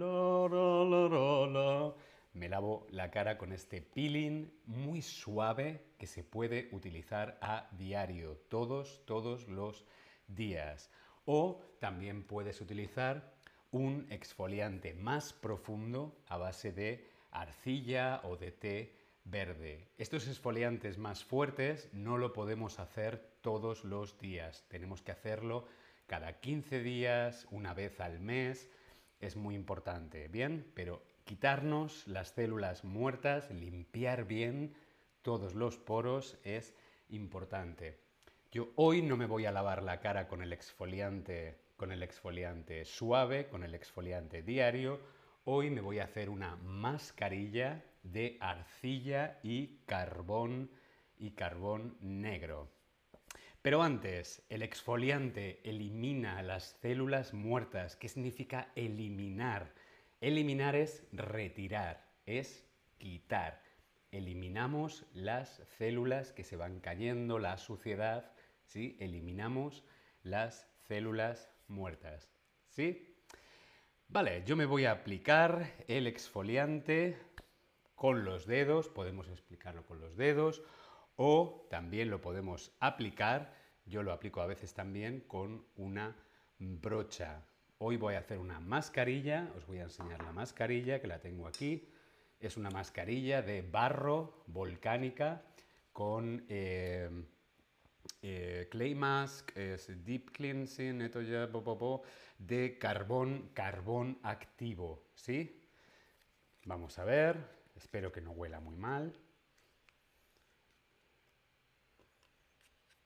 me 2.33 2.47
lavo 2.47 2.87
la 2.89 3.11
cara 3.11 3.37
con 3.37 3.51
este 3.51 3.81
peeling 3.81 4.49
muy 4.65 5.01
suave 5.01 5.83
que 5.97 6.07
se 6.07 6.23
puede 6.23 6.69
utilizar 6.71 7.37
a 7.41 7.67
diario, 7.77 8.37
todos, 8.49 9.03
todos 9.05 9.47
los 9.47 9.85
días. 10.27 10.89
O 11.25 11.61
también 11.79 12.23
puedes 12.23 12.61
utilizar 12.61 13.33
un 13.71 14.07
exfoliante 14.09 14.93
más 14.93 15.33
profundo 15.33 16.15
a 16.27 16.37
base 16.37 16.71
de 16.71 17.09
arcilla 17.31 18.21
o 18.23 18.35
de 18.35 18.51
té 18.51 19.00
verde. 19.23 19.87
Estos 19.97 20.27
exfoliantes 20.27 20.97
más 20.97 21.23
fuertes 21.23 21.89
no 21.93 22.17
lo 22.17 22.33
podemos 22.33 22.79
hacer 22.79 23.31
todos 23.41 23.83
los 23.83 24.19
días. 24.19 24.65
Tenemos 24.67 25.01
que 25.01 25.11
hacerlo 25.11 25.67
cada 26.07 26.39
15 26.39 26.81
días, 26.81 27.47
una 27.51 27.73
vez 27.73 27.99
al 27.99 28.19
mes. 28.19 28.69
Es 29.19 29.35
muy 29.35 29.55
importante, 29.55 30.27
¿bien? 30.27 30.69
Pero 30.73 31.01
quitarnos 31.23 32.07
las 32.07 32.29
células 32.29 32.83
muertas, 32.83 33.49
limpiar 33.51 34.25
bien 34.25 34.75
todos 35.21 35.53
los 35.53 35.77
poros 35.77 36.37
es 36.43 36.73
importante. 37.09 37.99
Yo 38.51 38.69
hoy 38.75 39.01
no 39.01 39.15
me 39.15 39.27
voy 39.27 39.45
a 39.45 39.51
lavar 39.51 39.83
la 39.83 40.01
cara 40.01 40.27
con 40.27 40.41
el 40.41 40.51
exfoliante, 40.51 41.57
con 41.77 41.91
el 41.91 42.03
exfoliante 42.03 42.83
suave, 42.85 43.47
con 43.47 43.63
el 43.63 43.75
exfoliante 43.75 44.41
diario. 44.41 44.99
Hoy 45.45 45.69
me 45.69 45.81
voy 45.81 45.99
a 45.99 46.05
hacer 46.05 46.29
una 46.29 46.55
mascarilla 46.57 47.83
de 48.03 48.37
arcilla 48.39 49.39
y 49.43 49.79
carbón 49.85 50.71
y 51.17 51.31
carbón 51.31 51.97
negro. 52.01 52.69
Pero 53.61 53.83
antes, 53.83 54.43
el 54.49 54.63
exfoliante 54.63 55.61
elimina 55.63 56.41
las 56.41 56.77
células 56.81 57.33
muertas. 57.33 57.95
¿Qué 57.95 58.09
significa 58.09 58.71
eliminar? 58.75 59.73
Eliminar 60.19 60.75
es 60.75 61.03
retirar, 61.11 62.03
es 62.25 62.67
quitar. 62.97 63.61
Eliminamos 64.11 65.05
las 65.13 65.61
células 65.77 66.33
que 66.33 66.43
se 66.43 66.55
van 66.55 66.79
cayendo, 66.79 67.37
la 67.37 67.57
suciedad, 67.57 68.31
¿sí? 68.65 68.97
Eliminamos 68.99 69.83
las 70.23 70.67
células 70.87 71.49
muertas, 71.67 72.29
¿sí? 72.67 73.15
Vale, 74.07 74.43
yo 74.45 74.57
me 74.57 74.65
voy 74.65 74.85
a 74.85 74.91
aplicar 74.91 75.71
el 75.87 76.07
exfoliante 76.07 77.17
con 78.01 78.25
los 78.25 78.47
dedos, 78.47 78.89
podemos 78.89 79.27
explicarlo 79.27 79.85
con 79.85 80.01
los 80.01 80.17
dedos, 80.17 80.63
o 81.17 81.67
también 81.69 82.09
lo 82.09 82.19
podemos 82.19 82.75
aplicar, 82.79 83.53
yo 83.85 84.01
lo 84.01 84.11
aplico 84.11 84.41
a 84.41 84.47
veces 84.47 84.73
también 84.73 85.19
con 85.27 85.67
una 85.75 86.15
brocha. 86.57 87.45
Hoy 87.77 87.97
voy 87.97 88.15
a 88.15 88.19
hacer 88.21 88.39
una 88.39 88.59
mascarilla, 88.59 89.51
os 89.55 89.67
voy 89.67 89.77
a 89.77 89.83
enseñar 89.83 90.23
la 90.23 90.31
mascarilla 90.31 90.99
que 90.99 91.05
la 91.05 91.19
tengo 91.19 91.47
aquí. 91.47 91.89
Es 92.39 92.57
una 92.57 92.71
mascarilla 92.71 93.43
de 93.43 93.61
barro 93.61 94.45
volcánica 94.47 95.43
con 95.93 96.43
eh, 96.49 97.07
eh, 98.23 98.67
clay 98.71 98.95
mask, 98.95 99.55
es 99.55 100.03
deep 100.03 100.31
cleansing, 100.31 101.03
esto 101.03 101.21
ya, 101.21 101.47
de 102.39 102.79
carbón, 102.79 103.51
carbón 103.53 104.17
activo, 104.23 105.03
¿sí? 105.13 105.61
Vamos 106.65 106.97
a 106.97 107.03
ver. 107.03 107.60
Espero 107.81 108.11
que 108.11 108.21
no 108.21 108.31
huela 108.31 108.59
muy 108.59 108.75
mal. 108.75 109.11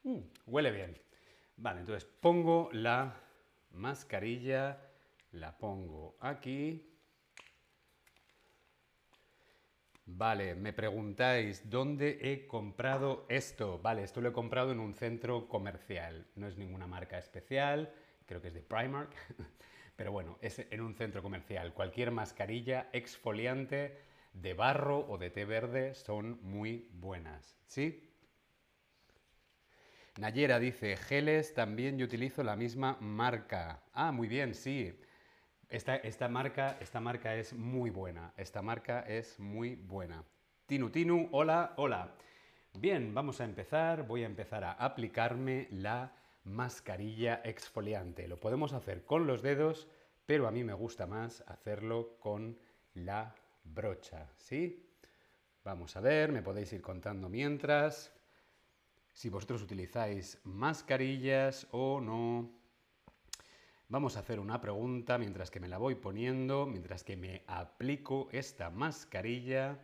Mm, 0.04 0.20
huele 0.48 0.72
bien. 0.72 0.98
Vale, 1.56 1.80
entonces 1.80 2.04
pongo 2.04 2.70
la 2.74 3.16
mascarilla, 3.72 4.78
la 5.32 5.58
pongo 5.58 6.18
aquí. 6.20 6.92
Vale, 10.06 10.56
me 10.56 10.74
preguntáis, 10.74 11.70
¿dónde 11.70 12.20
he 12.22 12.46
comprado 12.46 13.26
esto? 13.30 13.80
Vale, 13.80 14.04
esto 14.04 14.20
lo 14.20 14.30
he 14.30 14.34
comprado 14.34 14.74
en 14.74 14.82
un 14.82 14.94
centro 14.94 15.48
comercial. 15.48 16.28
No 16.36 16.48
es 16.48 16.58
ninguna 16.58 16.86
marca 16.86 17.18
especial, 17.18 17.92
creo 18.26 18.42
que 18.42 18.50
es 18.50 18.54
de 18.54 18.62
Primark. 18.62 19.16
Pero 19.96 20.12
bueno, 20.12 20.38
es 20.42 20.60
en 20.60 20.82
un 20.82 20.96
centro 20.96 21.24
comercial. 21.24 21.74
Cualquier 21.74 22.12
mascarilla 22.12 22.90
exfoliante 22.92 24.05
de 24.36 24.54
barro 24.54 25.00
o 25.08 25.18
de 25.18 25.30
té 25.30 25.46
verde 25.46 25.94
son 25.96 26.40
muy 26.44 26.90
buenas, 26.94 27.58
¿sí? 27.66 28.12
Nayera 30.18 30.60
dice, 30.60 30.96
geles 30.96 31.54
también 31.54 31.98
yo 31.98 32.06
utilizo 32.06 32.44
la 32.44 32.56
misma 32.56 32.98
marca. 33.02 33.82
Ah, 33.94 34.12
muy 34.12 34.28
bien, 34.28 34.54
sí. 34.54 34.98
Esta, 35.70 35.98
esta, 35.98 36.30
marca, 36.30 36.78
esta 36.80 37.02
marca 37.02 37.36
es 37.36 37.54
muy 37.54 37.90
buena. 37.90 38.34
Esta 38.38 38.62
marca 38.62 39.02
es 39.02 39.38
muy 39.40 39.76
buena. 39.76 40.24
Tinu 40.68 40.90
Tinu, 40.90 41.28
hola, 41.34 41.74
hola. 41.76 42.16
Bien, 42.74 43.14
vamos 43.14 43.42
a 43.42 43.44
empezar. 43.44 44.08
Voy 44.08 44.24
a 44.24 44.28
empezar 44.28 44.64
a 44.64 44.72
aplicarme 44.72 45.68
la 45.70 46.14
mascarilla 46.46 47.42
exfoliante. 47.44 48.30
Lo 48.30 48.40
podemos 48.40 48.72
hacer 48.72 49.04
con 49.04 49.28
los 49.28 49.42
dedos, 49.42 49.90
pero 50.26 50.48
a 50.48 50.52
mí 50.52 50.64
me 50.64 50.74
gusta 50.74 51.08
más 51.08 51.44
hacerlo 51.48 52.18
con 52.20 52.58
la 52.94 53.36
brocha, 53.66 54.32
¿sí? 54.38 54.90
Vamos 55.64 55.98
a 55.98 56.02
ver, 56.02 56.32
me 56.32 56.42
podéis 56.42 56.72
ir 56.74 56.82
contando 56.82 57.28
mientras 57.28 58.14
si 59.12 59.30
vosotros 59.30 59.62
utilizáis 59.62 60.40
mascarillas 60.44 61.68
o 61.72 62.02
no. 62.02 62.52
Vamos 63.88 64.18
a 64.18 64.20
hacer 64.20 64.40
una 64.40 64.62
pregunta 64.62 65.18
mientras 65.18 65.50
que 65.50 65.60
me 65.60 65.68
la 65.68 65.78
voy 65.78 65.96
poniendo, 65.96 66.66
mientras 66.66 67.04
que 67.04 67.16
me 67.16 67.44
aplico 67.48 68.28
esta 68.32 68.70
mascarilla. 68.70 69.80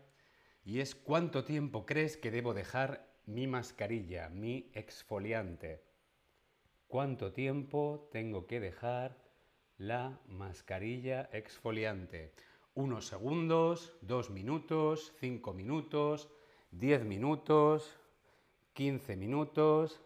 Y 0.64 0.80
es 0.80 0.96
¿cuánto 0.96 1.44
tiempo 1.44 1.86
crees 1.86 2.18
que 2.18 2.30
debo 2.30 2.54
dejar 2.54 3.08
mi 3.26 3.48
mascarilla, 3.48 4.30
mi 4.30 4.70
exfoliante? 4.74 5.84
¿Cuánto 6.88 7.32
tiempo 7.32 8.10
tengo 8.12 8.48
que 8.48 8.60
dejar 8.60 9.18
la 9.78 10.20
mascarilla 10.28 11.30
exfoliante? 11.32 12.34
Unos 12.74 13.08
segundos, 13.08 13.94
dos 14.01 14.30
minutos, 14.30 15.13
cinco 15.20 15.54
minutos, 15.54 16.30
diez 16.72 17.04
minutos, 17.04 18.00
quince 18.74 19.16
minutos. 19.16 20.01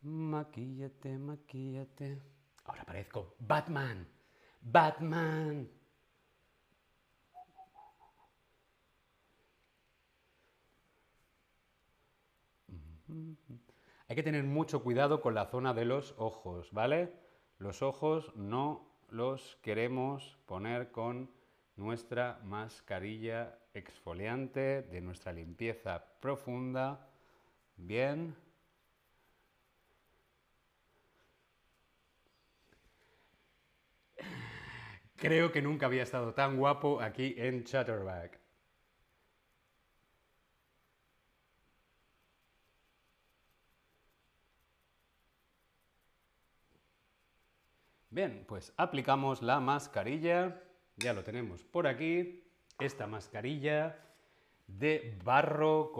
Maquíllate, 0.00 1.18
maquíllate. 1.18 2.22
Ahora 2.64 2.84
parezco 2.84 3.34
Batman. 3.38 4.08
Batman. 4.60 5.68
Hay 14.08 14.16
que 14.16 14.22
tener 14.22 14.44
mucho 14.44 14.82
cuidado 14.82 15.20
con 15.20 15.34
la 15.34 15.46
zona 15.46 15.74
de 15.74 15.84
los 15.84 16.14
ojos, 16.18 16.72
¿vale? 16.72 17.21
Los 17.62 17.80
ojos 17.80 18.34
no 18.34 18.84
los 19.08 19.56
queremos 19.62 20.36
poner 20.46 20.90
con 20.90 21.30
nuestra 21.76 22.40
mascarilla 22.42 23.56
exfoliante 23.72 24.82
de 24.82 25.00
nuestra 25.00 25.32
limpieza 25.32 26.04
profunda. 26.18 27.08
Bien. 27.76 28.34
Creo 35.14 35.52
que 35.52 35.62
nunca 35.62 35.86
había 35.86 36.02
estado 36.02 36.34
tan 36.34 36.56
guapo 36.56 37.00
aquí 37.00 37.36
en 37.38 37.62
Chatterback. 37.62 38.41
Bien, 48.12 48.44
pues 48.46 48.74
aplicamos 48.76 49.40
la 49.40 49.58
mascarilla, 49.58 50.60
ya 50.98 51.14
lo 51.14 51.24
tenemos 51.24 51.64
por 51.64 51.86
aquí, 51.86 52.44
esta 52.78 53.06
mascarilla 53.06 53.96
de 54.66 55.18
barro 55.24 55.90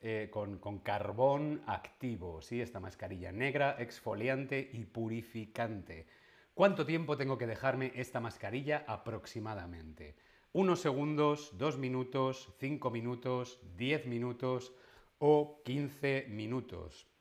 eh, 0.00 0.28
con, 0.32 0.58
con, 0.58 0.78
carbón 0.80 1.62
activo, 1.68 2.42
¿sí? 2.42 2.60
esta 2.60 2.80
mascarilla 2.80 3.30
negra, 3.30 3.76
exfoliante 3.78 4.70
y 4.72 4.84
purificante. 4.86 6.08
¿Cuánto 6.52 6.84
tiempo 6.84 7.16
tengo 7.16 7.38
que 7.38 7.46
dejarme 7.46 7.92
esta 7.94 8.18
mascarilla 8.18 8.84
aproximadamente? 8.88 10.16
¿Unos 10.52 10.80
segundos, 10.80 11.56
dos 11.58 11.78
minutos, 11.78 12.52
cinco 12.58 12.90
minutos, 12.90 13.60
diez 13.76 14.04
minutos 14.04 14.74
o 15.20 15.62
quince 15.64 16.26
minutos? 16.28 17.11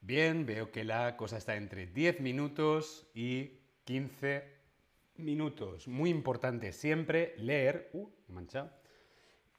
Bien, 0.00 0.46
veo 0.46 0.70
que 0.70 0.84
la 0.84 1.16
cosa 1.16 1.36
está 1.36 1.56
entre 1.56 1.86
10 1.86 2.20
minutos 2.20 3.06
y 3.14 3.58
15 3.84 4.44
minutos. 5.16 5.88
Muy 5.88 6.10
importante 6.10 6.72
siempre 6.72 7.34
leer, 7.36 7.90
uh, 7.92 8.08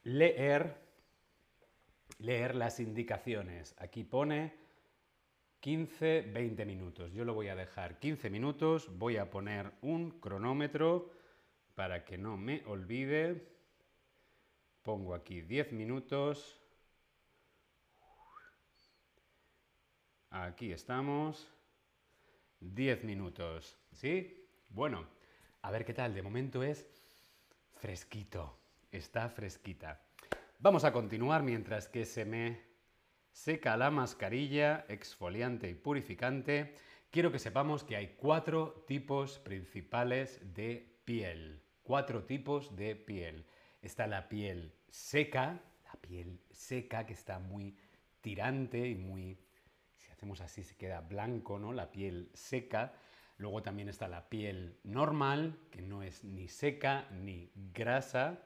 leer, 0.03 0.75
leer 2.17 2.55
las 2.55 2.79
indicaciones. 2.79 3.75
Aquí 3.77 4.03
pone 4.03 4.53
15, 5.59 6.21
20 6.21 6.65
minutos. 6.65 7.11
Yo 7.11 7.25
lo 7.25 7.33
voy 7.33 7.49
a 7.49 7.55
dejar 7.55 7.99
15 7.99 8.29
minutos. 8.29 8.97
Voy 8.97 9.17
a 9.17 9.29
poner 9.29 9.71
un 9.81 10.11
cronómetro 10.19 11.11
para 11.75 12.05
que 12.05 12.17
no 12.17 12.37
me 12.37 12.63
olvide. 12.65 13.45
Pongo 14.83 15.13
aquí 15.13 15.41
10 15.41 15.73
minutos. 15.73 16.58
Aquí 20.43 20.71
estamos. 20.71 21.49
10 22.61 23.03
minutos. 23.03 23.77
¿Sí? 23.91 24.47
Bueno, 24.69 25.07
A 25.61 25.71
ver 25.71 25.83
qué 25.83 25.93
tal, 25.93 26.13
de 26.13 26.21
momento 26.21 26.63
es 26.63 26.87
fresquito, 27.73 28.57
está 28.91 29.27
fresquita. 29.27 30.01
Vamos 30.59 30.85
a 30.85 30.93
continuar 30.93 31.43
mientras 31.43 31.89
que 31.89 32.05
se 32.05 32.23
me 32.23 32.61
seca 33.33 33.75
la 33.75 33.91
mascarilla, 33.91 34.85
exfoliante 34.87 35.69
y 35.69 35.73
purificante. 35.73 36.75
Quiero 37.11 37.29
que 37.29 37.39
sepamos 37.39 37.83
que 37.83 37.97
hay 37.97 38.15
cuatro 38.15 38.85
tipos 38.87 39.39
principales 39.39 40.39
de 40.53 41.01
piel. 41.03 41.61
Cuatro 41.83 42.23
tipos 42.23 42.73
de 42.77 42.95
piel. 42.95 43.45
Está 43.81 44.07
la 44.07 44.29
piel 44.29 44.73
seca, 44.87 45.61
la 45.83 45.99
piel 45.99 46.39
seca 46.51 47.05
que 47.05 47.13
está 47.13 47.39
muy 47.39 47.75
tirante 48.21 48.87
y 48.87 48.95
muy, 48.95 49.37
hacemos 50.19 50.41
así 50.41 50.63
se 50.63 50.75
queda 50.75 50.99
blanco, 50.99 51.59
¿no? 51.59 51.71
La 51.71 51.93
piel 51.93 52.29
seca. 52.33 52.91
Luego 53.37 53.63
también 53.63 53.87
está 53.87 54.09
la 54.09 54.27
piel 54.27 54.77
normal, 54.83 55.57
que 55.71 55.81
no 55.81 56.03
es 56.03 56.25
ni 56.25 56.49
seca 56.49 57.07
ni 57.09 57.49
grasa. 57.73 58.43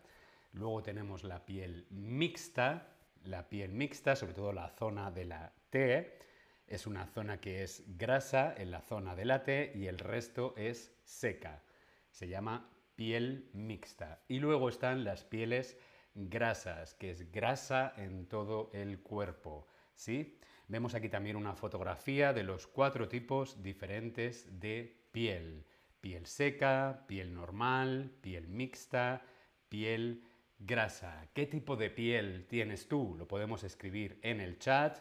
Luego 0.51 0.83
tenemos 0.83 1.23
la 1.23 1.47
piel 1.47 1.87
mixta. 1.89 2.89
La 3.23 3.49
piel 3.49 3.73
mixta, 3.73 4.15
sobre 4.15 4.35
todo 4.35 4.53
la 4.53 4.69
zona 4.69 5.09
de 5.09 5.25
la 5.25 5.51
T, 5.71 6.19
es 6.67 6.85
una 6.85 7.07
zona 7.07 7.41
que 7.41 7.63
es 7.63 7.83
grasa 7.97 8.53
en 8.55 8.69
la 8.69 8.81
zona 8.81 9.15
de 9.15 9.25
la 9.25 9.43
T 9.43 9.71
y 9.73 9.87
el 9.87 9.97
resto 9.97 10.53
es 10.55 10.95
seca. 11.03 11.63
Se 12.11 12.27
llama 12.27 12.69
piel 12.95 13.49
mixta. 13.53 14.21
Y 14.27 14.37
luego 14.37 14.69
están 14.69 15.03
las 15.03 15.23
pieles 15.23 15.75
grasas, 16.13 16.93
que 16.93 17.09
es 17.09 17.31
grasa 17.31 17.95
en 17.97 18.27
todo 18.27 18.69
el 18.73 18.99
cuerpo. 18.99 19.67
¿sí? 19.95 20.37
Vemos 20.67 20.95
aquí 20.95 21.09
también 21.09 21.35
una 21.35 21.55
fotografía 21.55 22.33
de 22.33 22.43
los 22.43 22.67
cuatro 22.67 23.07
tipos 23.07 23.61
diferentes 23.61 24.59
de 24.59 25.03
piel. 25.11 25.65
Piel 25.99 26.25
seca, 26.25 27.05
piel 27.07 27.33
normal, 27.33 28.11
piel 28.21 28.47
mixta, 28.47 29.23
piel 29.69 30.23
grasa. 30.59 31.27
¿Qué 31.33 31.45
tipo 31.45 31.75
de 31.75 31.89
piel 31.89 32.45
tienes 32.47 32.87
tú? 32.87 33.15
Lo 33.17 33.27
podemos 33.27 33.63
escribir 33.63 34.19
en 34.21 34.39
el 34.39 34.57
chat. 34.57 34.99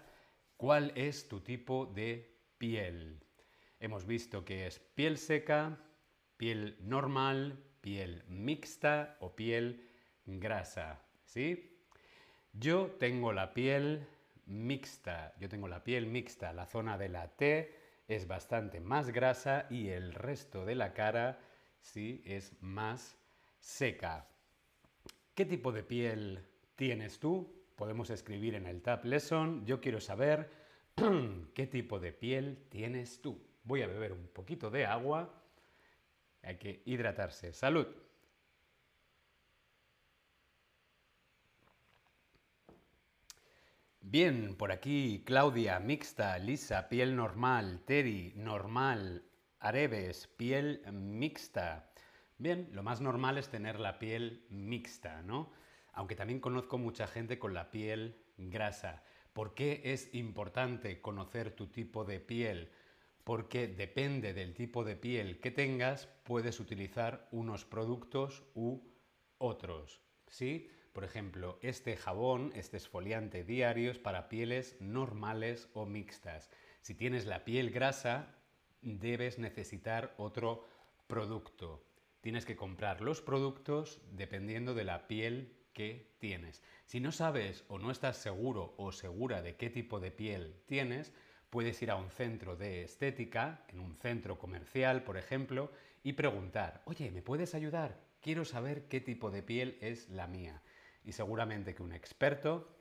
¿Cuál 0.56 0.92
es 0.94 1.28
tu 1.28 1.40
tipo 1.40 1.86
de 1.86 2.36
piel? 2.58 3.20
Hemos 3.80 4.06
visto 4.06 4.44
que 4.44 4.66
es 4.66 4.78
piel 4.78 5.18
seca, 5.18 5.78
piel 6.36 6.76
normal, 6.80 7.64
piel 7.80 8.24
mixta 8.28 9.16
o 9.20 9.34
piel 9.34 9.88
grasa. 10.26 11.00
¿Sí? 11.24 11.78
Yo 12.52 12.90
tengo 12.98 13.32
la 13.32 13.54
piel 13.54 14.06
mixta. 14.46 15.34
Yo 15.38 15.48
tengo 15.48 15.68
la 15.68 15.84
piel 15.84 16.06
mixta. 16.06 16.52
La 16.52 16.66
zona 16.66 16.98
de 16.98 17.08
la 17.08 17.28
T 17.28 17.74
es 18.08 18.26
bastante 18.26 18.80
más 18.80 19.10
grasa 19.10 19.66
y 19.70 19.88
el 19.88 20.14
resto 20.14 20.64
de 20.64 20.74
la 20.74 20.92
cara 20.92 21.40
sí 21.80 22.22
es 22.24 22.52
más 22.60 23.16
seca. 23.60 24.26
¿Qué 25.34 25.44
tipo 25.46 25.72
de 25.72 25.82
piel 25.82 26.46
tienes 26.76 27.18
tú? 27.18 27.64
Podemos 27.76 28.10
escribir 28.10 28.54
en 28.54 28.66
el 28.66 28.82
Tab 28.82 29.04
Lesson. 29.04 29.64
Yo 29.64 29.80
quiero 29.80 30.00
saber 30.00 30.50
qué 31.54 31.66
tipo 31.66 31.98
de 31.98 32.12
piel 32.12 32.66
tienes 32.68 33.20
tú. 33.22 33.40
Voy 33.64 33.82
a 33.82 33.86
beber 33.86 34.12
un 34.12 34.28
poquito 34.28 34.70
de 34.70 34.84
agua. 34.84 35.42
Hay 36.42 36.56
que 36.56 36.82
hidratarse. 36.84 37.52
Salud. 37.52 37.86
Bien, 44.12 44.56
por 44.56 44.72
aquí 44.72 45.22
Claudia, 45.24 45.80
mixta, 45.80 46.38
Lisa, 46.38 46.90
piel 46.90 47.16
normal, 47.16 47.80
Teddy, 47.86 48.34
normal, 48.36 49.24
Areves, 49.58 50.26
piel 50.26 50.82
mixta. 50.92 51.90
Bien, 52.36 52.68
lo 52.72 52.82
más 52.82 53.00
normal 53.00 53.38
es 53.38 53.48
tener 53.48 53.80
la 53.80 53.98
piel 53.98 54.44
mixta, 54.50 55.22
¿no? 55.22 55.50
Aunque 55.94 56.14
también 56.14 56.40
conozco 56.40 56.76
mucha 56.76 57.06
gente 57.06 57.38
con 57.38 57.54
la 57.54 57.70
piel 57.70 58.22
grasa. 58.36 59.02
¿Por 59.32 59.54
qué 59.54 59.80
es 59.82 60.14
importante 60.14 61.00
conocer 61.00 61.56
tu 61.56 61.68
tipo 61.68 62.04
de 62.04 62.20
piel? 62.20 62.70
Porque 63.24 63.66
depende 63.66 64.34
del 64.34 64.52
tipo 64.52 64.84
de 64.84 64.94
piel 64.94 65.40
que 65.40 65.50
tengas, 65.50 66.06
puedes 66.24 66.60
utilizar 66.60 67.28
unos 67.32 67.64
productos 67.64 68.44
u 68.54 68.82
otros, 69.38 70.02
¿sí? 70.28 70.68
Por 70.92 71.04
ejemplo, 71.04 71.58
este 71.62 71.96
jabón, 71.96 72.52
este 72.54 72.76
esfoliante 72.76 73.44
diario 73.44 73.90
es 73.90 73.98
para 73.98 74.28
pieles 74.28 74.76
normales 74.80 75.68
o 75.72 75.86
mixtas. 75.86 76.50
Si 76.80 76.94
tienes 76.94 77.26
la 77.26 77.44
piel 77.44 77.70
grasa, 77.70 78.34
debes 78.82 79.38
necesitar 79.38 80.14
otro 80.18 80.66
producto 81.06 81.82
tienes 82.22 82.46
que 82.46 82.56
comprar 82.56 83.00
los 83.02 83.20
productos 83.20 84.00
dependiendo 84.12 84.74
de 84.74 84.84
la 84.84 85.06
piel 85.08 85.52
que 85.74 86.14
tienes. 86.18 86.62
Si 86.86 87.00
no 87.00 87.12
sabes 87.12 87.64
o 87.68 87.78
no 87.78 87.90
estás 87.90 88.16
seguro 88.16 88.74
o 88.78 88.92
segura 88.92 89.42
de 89.42 89.56
qué 89.56 89.68
tipo 89.70 90.00
de 90.00 90.12
piel 90.12 90.54
tienes, 90.66 91.12
puedes 91.50 91.82
ir 91.82 91.90
a 91.90 91.96
un 91.96 92.10
centro 92.10 92.56
de 92.56 92.84
estética, 92.84 93.64
en 93.68 93.80
un 93.80 93.96
centro 93.96 94.38
comercial, 94.38 95.02
por 95.02 95.18
ejemplo, 95.18 95.72
y 96.04 96.12
preguntar, 96.12 96.82
oye, 96.84 97.10
¿me 97.10 97.22
puedes 97.22 97.54
ayudar? 97.54 98.00
Quiero 98.20 98.44
saber 98.44 98.84
qué 98.84 99.00
tipo 99.00 99.32
de 99.32 99.42
piel 99.42 99.76
es 99.80 100.08
la 100.08 100.28
mía. 100.28 100.62
Y 101.04 101.12
seguramente 101.12 101.74
que 101.74 101.82
un 101.82 101.92
experto 101.92 102.76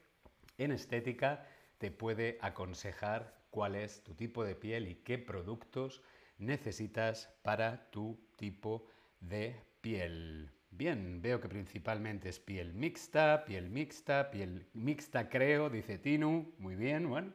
en 0.58 0.72
estética 0.72 1.48
te 1.78 1.92
puede 1.92 2.38
aconsejar 2.42 3.42
cuál 3.50 3.76
es 3.76 4.04
tu 4.04 4.14
tipo 4.14 4.44
de 4.44 4.56
piel 4.56 4.88
y 4.88 4.96
qué 4.96 5.18
productos 5.18 6.02
necesitas 6.38 7.30
para 7.44 7.90
tu 7.92 8.20
tipo 8.36 8.88
de 9.20 9.56
piel. 9.82 10.52
Bien, 10.70 11.22
veo 11.22 11.42
que 11.42 11.50
principalmente 11.50 12.30
es 12.30 12.40
piel 12.40 12.74
mixta, 12.74 13.44
piel 13.46 13.70
mixta, 13.70 14.32
piel 14.32 14.68
mixta 14.74 15.28
creo, 15.30 15.70
dice 15.70 15.98
Tinu. 15.98 16.54
Muy 16.58 16.76
bien, 16.76 17.10
bueno. 17.10 17.34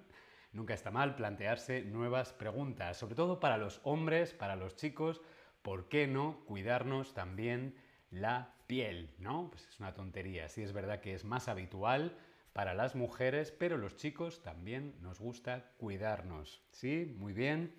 Nunca 0.52 0.72
está 0.72 0.90
mal 0.90 1.16
plantearse 1.16 1.82
nuevas 1.82 2.32
preguntas, 2.32 2.96
sobre 2.96 3.14
todo 3.14 3.38
para 3.40 3.58
los 3.58 3.80
hombres, 3.84 4.32
para 4.32 4.56
los 4.56 4.74
chicos, 4.74 5.20
¿por 5.60 5.88
qué 5.90 6.06
no 6.06 6.44
cuidarnos 6.46 7.12
también 7.12 7.76
la 8.10 8.54
piel? 8.66 9.14
¿No? 9.18 9.50
Pues 9.50 9.66
es 9.68 9.80
una 9.80 9.94
tontería. 9.94 10.48
Sí 10.48 10.62
es 10.62 10.72
verdad 10.72 11.00
que 11.00 11.14
es 11.14 11.24
más 11.24 11.48
habitual 11.48 12.16
para 12.52 12.74
las 12.74 12.94
mujeres, 12.94 13.52
pero 13.52 13.76
los 13.76 13.96
chicos 13.96 14.42
también 14.42 14.94
nos 15.00 15.20
gusta 15.20 15.72
cuidarnos. 15.76 16.62
¿Sí? 16.70 17.14
Muy 17.18 17.32
bien. 17.32 17.74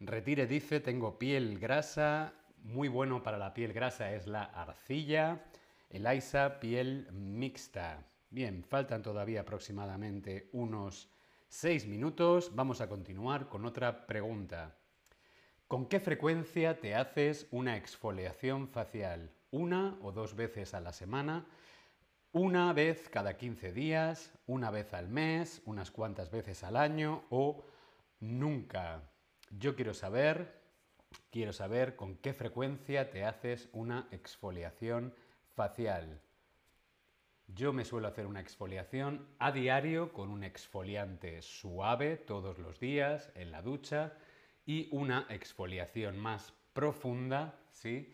Retire 0.00 0.46
dice, 0.46 0.80
tengo 0.80 1.18
piel 1.18 1.58
grasa, 1.58 2.34
muy 2.62 2.88
bueno 2.88 3.22
para 3.22 3.38
la 3.38 3.54
piel 3.54 3.72
grasa 3.72 4.12
es 4.12 4.26
la 4.26 4.44
arcilla, 4.44 5.44
el 5.90 6.06
AISA 6.06 6.60
piel 6.60 7.08
mixta. 7.12 8.04
Bien, 8.30 8.64
faltan 8.64 9.02
todavía 9.02 9.42
aproximadamente 9.42 10.48
unos 10.52 11.08
6 11.48 11.86
minutos. 11.86 12.50
Vamos 12.54 12.80
a 12.80 12.88
continuar 12.88 13.48
con 13.48 13.64
otra 13.64 14.06
pregunta. 14.06 14.76
¿Con 15.68 15.86
qué 15.86 16.00
frecuencia 16.00 16.80
te 16.80 16.94
haces 16.94 17.46
una 17.50 17.76
exfoliación 17.76 18.68
facial? 18.68 19.30
¿Una 19.50 19.98
o 20.02 20.12
dos 20.12 20.36
veces 20.36 20.74
a 20.74 20.80
la 20.80 20.92
semana? 20.92 21.46
¿Una 22.32 22.72
vez 22.72 23.08
cada 23.08 23.36
15 23.36 23.72
días? 23.72 24.32
¿Una 24.46 24.70
vez 24.70 24.92
al 24.94 25.08
mes? 25.08 25.62
¿Unas 25.64 25.90
cuantas 25.90 26.30
veces 26.30 26.64
al 26.64 26.76
año? 26.76 27.24
¿O 27.30 27.64
nunca? 28.20 29.02
Yo 29.50 29.74
quiero 29.74 29.94
saber 29.94 30.64
Quiero 31.30 31.52
saber 31.52 31.96
con 31.96 32.16
qué 32.16 32.32
frecuencia 32.32 33.10
te 33.10 33.24
haces 33.24 33.68
una 33.72 34.08
exfoliación 34.10 35.14
facial. 35.54 36.20
Yo 37.48 37.72
me 37.72 37.84
suelo 37.84 38.08
hacer 38.08 38.26
una 38.26 38.40
exfoliación 38.40 39.26
a 39.38 39.52
diario 39.52 40.12
con 40.12 40.30
un 40.30 40.44
exfoliante 40.44 41.42
suave 41.42 42.16
todos 42.16 42.58
los 42.58 42.80
días 42.80 43.30
en 43.34 43.50
la 43.50 43.62
ducha 43.62 44.14
y 44.66 44.88
una 44.90 45.26
exfoliación 45.28 46.18
más 46.18 46.52
profunda, 46.72 47.58
¿sí? 47.70 48.12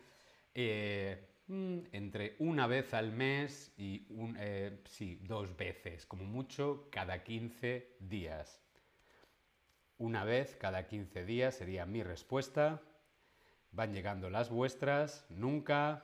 Eh, 0.53 1.27
mm, 1.47 1.79
entre 1.91 2.35
una 2.39 2.67
vez 2.67 2.93
al 2.93 3.11
mes 3.11 3.73
y 3.77 4.05
eh, 4.37 4.83
dos 5.21 5.55
veces, 5.55 6.05
como 6.05 6.23
mucho 6.23 6.87
cada 6.91 7.23
15 7.23 7.95
días. 7.99 8.61
Una 9.97 10.23
vez 10.23 10.55
cada 10.55 10.87
15 10.87 11.25
días 11.25 11.55
sería 11.55 11.85
mi 11.85 12.03
respuesta. 12.03 12.81
Van 13.71 13.93
llegando 13.93 14.29
las 14.29 14.49
vuestras, 14.49 15.25
nunca, 15.29 16.03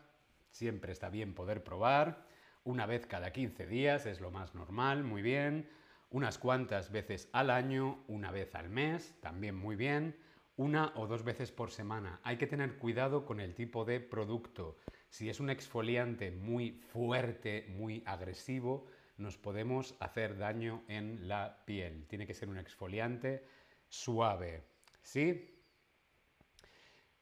siempre 0.52 0.94
está 0.94 1.10
bien 1.10 1.34
poder 1.34 1.64
probar. 1.64 2.26
Una 2.64 2.86
vez 2.86 3.06
cada 3.06 3.32
15 3.32 3.66
días 3.68 4.06
es 4.06 4.22
lo 4.22 4.32
más 4.32 4.56
normal, 4.56 5.04
muy 5.04 5.22
bien. 5.22 5.70
Unas 6.10 6.38
cuantas 6.38 6.92
veces 6.92 7.28
al 7.34 7.50
año, 7.50 8.04
una 8.08 8.32
vez 8.32 8.56
al 8.56 8.70
mes, 8.70 9.16
también 9.20 9.56
muy 9.56 9.76
bien. 9.76 10.16
Una 10.58 10.91
o 10.96 11.06
dos 11.06 11.24
veces 11.24 11.52
por 11.52 11.70
semana. 11.70 12.20
Hay 12.24 12.38
que 12.38 12.48
tener 12.48 12.80
cuidado 12.80 13.26
con 13.26 13.39
el 13.39 13.54
tipo 13.54 13.86
de 13.86 14.00
producto. 14.00 14.80
Si 15.08 15.30
es 15.30 15.39
un 15.39 15.52
exfoliante 15.52 16.32
muy 16.32 16.72
fuerte, 16.72 17.67
muy 17.70 18.02
agresivo, 18.08 18.88
nos 19.17 19.38
podemos 19.38 19.96
hacer 20.00 20.36
daño 20.36 20.84
en 20.88 21.28
la 21.28 21.63
piel. 21.65 22.08
Tiene 22.08 22.26
que 22.26 22.34
ser 22.34 22.50
un 22.50 22.58
exfoliante 22.58 23.46
suave. 23.88 24.63
¿Sí? 25.04 25.62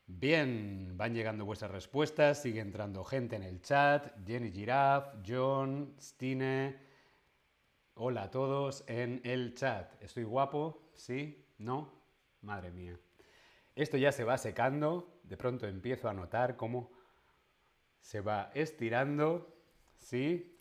Bien, 0.08 0.94
van 0.96 1.14
llegando 1.14 1.44
vuestras 1.44 1.72
respuestas, 1.72 2.42
sigue 2.42 2.62
entrando 2.62 3.04
gente 3.04 3.36
en 3.36 3.44
el 3.44 3.62
chat, 3.62 4.14
Jenny 4.26 4.52
Giraffe, 4.52 5.18
John, 5.28 5.94
Stine. 6.00 6.78
Hola 7.96 8.24
a 8.24 8.32
todos 8.32 8.86
en 8.88 9.20
el 9.26 9.56
chat. 9.56 10.02
¿Estoy 10.02 10.24
guapo? 10.24 10.90
¿Sí? 10.94 11.46
¿No? 11.58 11.92
Madre 12.42 12.72
mía. 12.72 12.98
Esto 13.76 13.98
ya 13.98 14.14
se 14.14 14.24
va 14.24 14.38
secando, 14.38 15.20
de 15.24 15.36
pronto 15.36 15.68
empiezo 15.68 16.08
a 16.08 16.14
notar 16.14 16.56
cómo 16.56 16.92
se 18.00 18.22
va 18.22 18.52
estirando, 18.54 19.54
¿sí? 20.00 20.58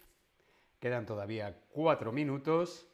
Quedan 0.81 1.07
todavía 1.07 1.61
cuatro 1.71 2.11
minutos, 2.11 2.89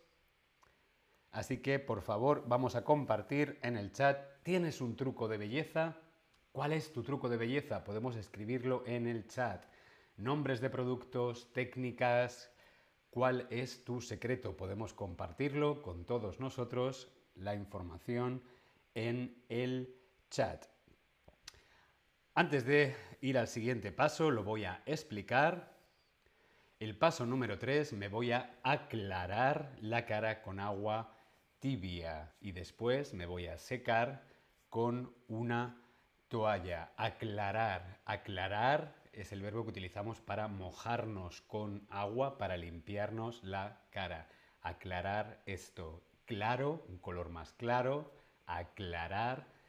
así 1.31 1.63
que 1.63 1.79
por 1.79 2.03
favor 2.03 2.45
vamos 2.47 2.75
a 2.75 2.85
compartir 2.85 3.59
en 3.63 3.79
el 3.79 3.93
chat. 3.93 4.19
¿Tienes 4.43 4.83
un 4.83 4.95
truco 4.95 5.27
de 5.27 5.39
belleza? 5.39 5.97
¿Cuál 6.53 6.75
es 6.75 6.93
tu 6.93 7.03
truco 7.03 7.31
de 7.31 7.39
belleza? 7.39 7.83
Podemos 7.83 8.15
escribirlo 8.17 8.83
en 8.87 9.07
el 9.07 9.27
chat. 9.27 9.65
Nombres 10.19 10.61
de 10.61 10.69
productos, 10.69 11.51
técnicas, 11.55 12.53
¿cuál 13.09 13.47
es 13.49 13.85
tu 13.85 14.03
secreto? 14.03 14.55
Podemos 14.55 14.93
compartirlo 14.93 15.81
con 15.81 16.05
todos 16.05 16.41
nosotros, 16.41 17.09
la 17.37 17.55
información 17.55 18.43
en 18.95 19.43
el 19.49 20.00
chat. 20.31 20.67
Antes 22.35 22.65
de 22.65 22.95
ir 23.21 23.37
al 23.37 23.49
siguiente 23.49 23.93
paso, 23.93 24.31
lo 24.31 24.45
voy 24.45 24.65
a 24.65 24.83
explicar. 24.87 25.77
El 26.79 26.97
paso 26.97 27.27
número 27.27 27.59
3, 27.59 27.93
me 27.93 28.09
voy 28.09 28.33
a 28.33 28.59
aclarar 28.63 29.77
la 29.81 30.07
cara 30.07 30.41
con 30.41 30.61
agua 30.61 31.15
tibia 31.59 32.33
y 32.41 32.53
después 32.53 33.13
me 33.13 33.27
voy 33.27 33.49
a 33.49 33.59
secar 33.59 34.23
con 34.71 35.15
una 35.29 35.77
toalla. 36.29 36.93
Aclarar. 36.97 38.01
Aclarar 38.07 38.95
es 39.13 39.33
el 39.33 39.43
verbo 39.43 39.65
que 39.65 39.71
utilizamos 39.71 40.21
para 40.21 40.49
mojarnos 40.49 41.43
con 41.43 41.87
agua 41.91 42.39
para 42.39 42.57
limpiarnos 42.57 43.43
la 43.45 43.83
cara. 43.91 44.29
Aclarar 44.63 45.43
esto. 45.45 46.03
Claro, 46.25 46.85
un 46.89 46.99
color 46.99 47.29
más 47.29 47.53
claro. 47.53 48.15
Aclarar 48.47 49.60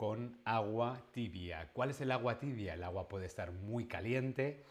con 0.00 0.40
agua 0.46 0.98
tibia. 1.12 1.68
¿Cuál 1.74 1.90
es 1.90 2.00
el 2.00 2.10
agua 2.10 2.38
tibia? 2.38 2.72
El 2.72 2.84
agua 2.84 3.06
puede 3.06 3.26
estar 3.26 3.52
muy 3.52 3.84
caliente, 3.84 4.64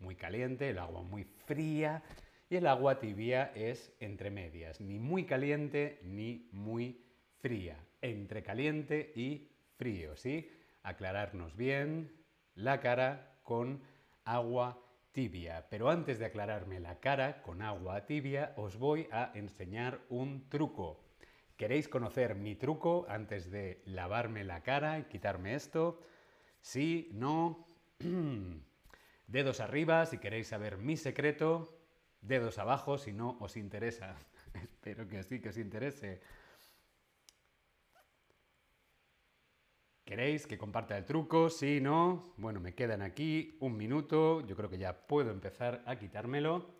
muy 0.00 0.16
caliente, 0.16 0.68
el 0.68 0.78
agua 0.78 1.02
muy 1.02 1.24
fría 1.24 2.02
y 2.50 2.56
el 2.56 2.66
agua 2.66 3.00
tibia 3.00 3.50
es 3.54 3.90
entre 4.00 4.30
medias, 4.30 4.82
ni 4.82 4.98
muy 4.98 5.24
caliente 5.24 5.98
ni 6.02 6.46
muy 6.52 7.00
fría, 7.40 7.78
entre 8.02 8.42
caliente 8.42 9.14
y 9.16 9.48
frío, 9.78 10.14
¿sí? 10.14 10.50
Aclararnos 10.82 11.56
bien 11.56 12.12
la 12.54 12.80
cara 12.80 13.38
con 13.42 13.80
agua 14.26 14.78
tibia. 15.12 15.64
Pero 15.70 15.88
antes 15.88 16.18
de 16.18 16.26
aclararme 16.26 16.80
la 16.80 17.00
cara 17.00 17.40
con 17.40 17.62
agua 17.62 18.04
tibia, 18.04 18.52
os 18.56 18.76
voy 18.76 19.08
a 19.10 19.32
enseñar 19.34 20.00
un 20.10 20.50
truco. 20.50 21.07
¿Queréis 21.58 21.88
conocer 21.88 22.36
mi 22.36 22.54
truco 22.54 23.04
antes 23.08 23.50
de 23.50 23.82
lavarme 23.84 24.44
la 24.44 24.62
cara 24.62 25.00
y 25.00 25.06
quitarme 25.06 25.56
esto? 25.56 26.00
Sí, 26.60 27.08
no. 27.12 27.66
Dedos 29.26 29.58
arriba 29.58 30.06
si 30.06 30.18
queréis 30.18 30.46
saber 30.46 30.78
mi 30.78 30.96
secreto. 30.96 31.76
Dedos 32.20 32.58
abajo 32.58 32.96
si 32.96 33.12
no 33.12 33.36
os 33.40 33.56
interesa. 33.56 34.14
Espero 34.54 35.08
que 35.08 35.24
sí 35.24 35.40
que 35.40 35.48
os 35.48 35.58
interese. 35.58 36.20
¿Queréis 40.04 40.46
que 40.46 40.56
comparta 40.56 40.96
el 40.96 41.04
truco? 41.04 41.50
Sí, 41.50 41.80
no. 41.80 42.34
Bueno, 42.36 42.60
me 42.60 42.76
quedan 42.76 43.02
aquí 43.02 43.56
un 43.58 43.76
minuto. 43.76 44.46
Yo 44.46 44.54
creo 44.54 44.70
que 44.70 44.78
ya 44.78 44.96
puedo 45.08 45.32
empezar 45.32 45.82
a 45.86 45.96
quitármelo. 45.96 46.70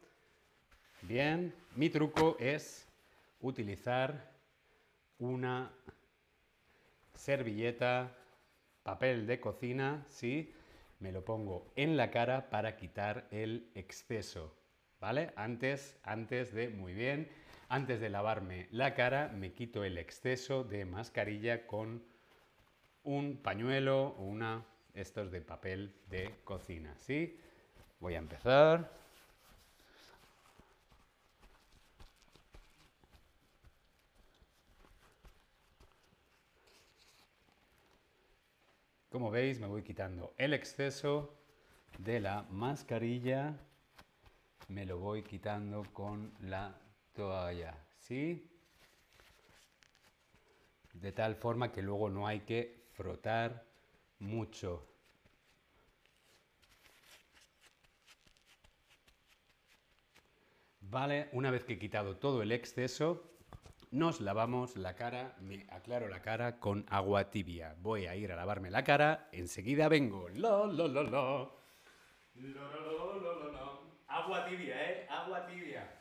Bien, 1.03 1.53
mi 1.75 1.91
truco 1.91 2.37
es 2.39 2.87
utilizar 3.41 4.38
una 5.19 5.73
servilleta, 7.15 8.17
papel 8.83 9.27
de 9.27 9.41
cocina, 9.41 10.05
¿sí? 10.09 10.55
Me 11.01 11.13
lo 11.13 11.25
pongo 11.25 11.73
en 11.77 11.97
la 11.97 12.11
cara 12.11 12.51
para 12.51 12.77
quitar 12.77 13.29
el 13.31 13.71
exceso, 13.75 14.55
¿vale? 15.01 15.33
Antes, 15.37 15.99
antes 16.03 16.53
de, 16.53 16.69
muy 16.69 16.95
bien, 16.95 17.29
antes 17.69 18.01
de 18.01 18.09
lavarme 18.09 18.69
la 18.71 18.95
cara, 18.95 19.29
me 19.29 19.53
quito 19.53 19.85
el 19.85 19.99
exceso 19.99 20.65
de 20.65 20.85
mascarilla 20.85 21.67
con 21.67 22.03
un 23.03 23.39
pañuelo 23.43 24.15
o 24.19 24.25
una, 24.25 24.65
estos 24.95 25.31
de 25.31 25.41
papel 25.41 25.95
de 26.09 26.35
cocina, 26.45 26.97
¿sí? 26.97 27.39
Voy 28.01 28.15
a 28.15 28.19
empezar. 28.19 28.91
Como 39.19 39.33
veis, 39.33 39.59
me 39.59 39.67
voy 39.67 39.83
quitando 39.83 40.33
el 40.39 40.55
exceso 40.55 41.35
de 41.99 42.21
la 42.21 42.45
mascarilla, 42.51 43.59
me 44.69 44.87
lo 44.87 45.01
voy 45.01 45.25
quitando 45.25 45.83
con 45.93 46.33
la 46.43 46.73
toalla, 47.15 47.75
¿sí? 47.99 48.49
De 50.93 51.11
tal 51.11 51.35
forma 51.35 51.73
que 51.73 51.83
luego 51.83 52.09
no 52.09 52.29
hay 52.29 52.43
que 52.43 52.87
frotar 52.93 53.67
mucho. 54.21 54.87
Vale, 60.81 61.29
una 61.33 61.51
vez 61.51 61.65
que 61.65 61.73
he 61.73 61.79
quitado 61.81 62.19
todo 62.19 62.41
el 62.41 62.53
exceso, 62.53 63.29
nos 63.91 64.21
lavamos 64.21 64.77
la 64.77 64.95
cara, 64.95 65.37
me 65.41 65.67
aclaro 65.71 66.09
la 66.09 66.21
cara 66.21 66.59
con 66.59 66.85
agua 66.89 67.31
tibia. 67.31 67.75
Voy 67.81 68.07
a 68.07 68.17
ir 68.17 68.33
a 68.33 68.37
lavarme 68.37 68.71
la 68.71 68.85
cara, 68.85 69.29
enseguida 69.33 69.89
vengo. 69.89 70.29
Lo, 70.29 70.67
lo, 70.67 70.89
lo, 70.89 71.03
lo. 71.03 71.59
Agua 74.09 74.45
tibia, 74.47 74.91
¿eh? 74.91 75.07
Agua 75.09 75.47
tibia. 75.47 75.99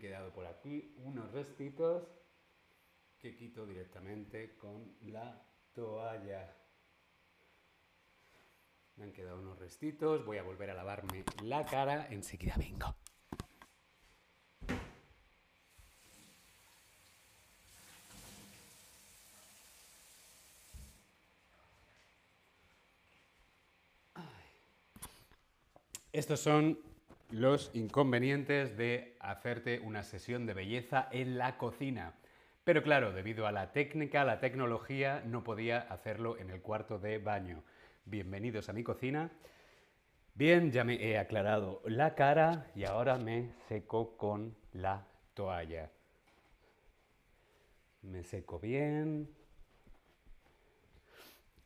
quedado 0.00 0.29
por 0.40 0.48
aquí 0.48 0.94
unos 1.04 1.30
restitos 1.32 2.02
que 3.18 3.36
quito 3.36 3.66
directamente 3.66 4.56
con 4.56 4.96
la 5.02 5.38
toalla. 5.74 6.56
Me 8.96 9.04
han 9.04 9.12
quedado 9.12 9.38
unos 9.38 9.58
restitos, 9.58 10.24
voy 10.24 10.38
a 10.38 10.42
volver 10.42 10.70
a 10.70 10.74
lavarme 10.74 11.24
la 11.42 11.66
cara, 11.66 12.06
enseguida 12.08 12.54
vengo. 12.56 12.96
Estos 26.12 26.40
son 26.40 26.78
los 27.30 27.70
inconvenientes 27.74 28.76
de 28.76 29.16
hacerte 29.20 29.80
una 29.80 30.02
sesión 30.02 30.46
de 30.46 30.54
belleza 30.54 31.08
en 31.12 31.38
la 31.38 31.58
cocina. 31.58 32.14
Pero 32.64 32.82
claro, 32.82 33.12
debido 33.12 33.46
a 33.46 33.52
la 33.52 33.72
técnica, 33.72 34.24
la 34.24 34.40
tecnología, 34.40 35.22
no 35.24 35.44
podía 35.44 35.78
hacerlo 35.78 36.38
en 36.38 36.50
el 36.50 36.60
cuarto 36.60 36.98
de 36.98 37.18
baño. 37.18 37.62
Bienvenidos 38.04 38.68
a 38.68 38.72
mi 38.72 38.82
cocina. 38.82 39.30
Bien, 40.34 40.70
ya 40.72 40.84
me 40.84 40.94
he 40.94 41.18
aclarado 41.18 41.82
la 41.84 42.14
cara 42.14 42.66
y 42.74 42.84
ahora 42.84 43.16
me 43.16 43.52
seco 43.68 44.16
con 44.16 44.56
la 44.72 45.06
toalla. 45.34 45.90
Me 48.02 48.24
seco 48.24 48.58
bien 48.58 49.28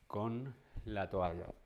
con 0.07 0.53
la 0.85 1.09
toalla. 1.09 1.64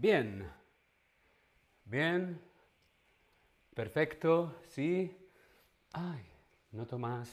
Bien. 0.00 0.48
Bien. 1.84 2.40
Perfecto. 3.74 4.54
Sí. 4.68 5.12
Ay, 5.92 6.24
noto 6.70 7.00
más, 7.00 7.28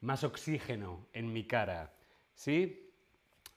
más 0.00 0.24
oxígeno 0.24 1.04
en 1.12 1.30
mi 1.30 1.46
cara. 1.46 1.92
¿Sí? 2.34 2.90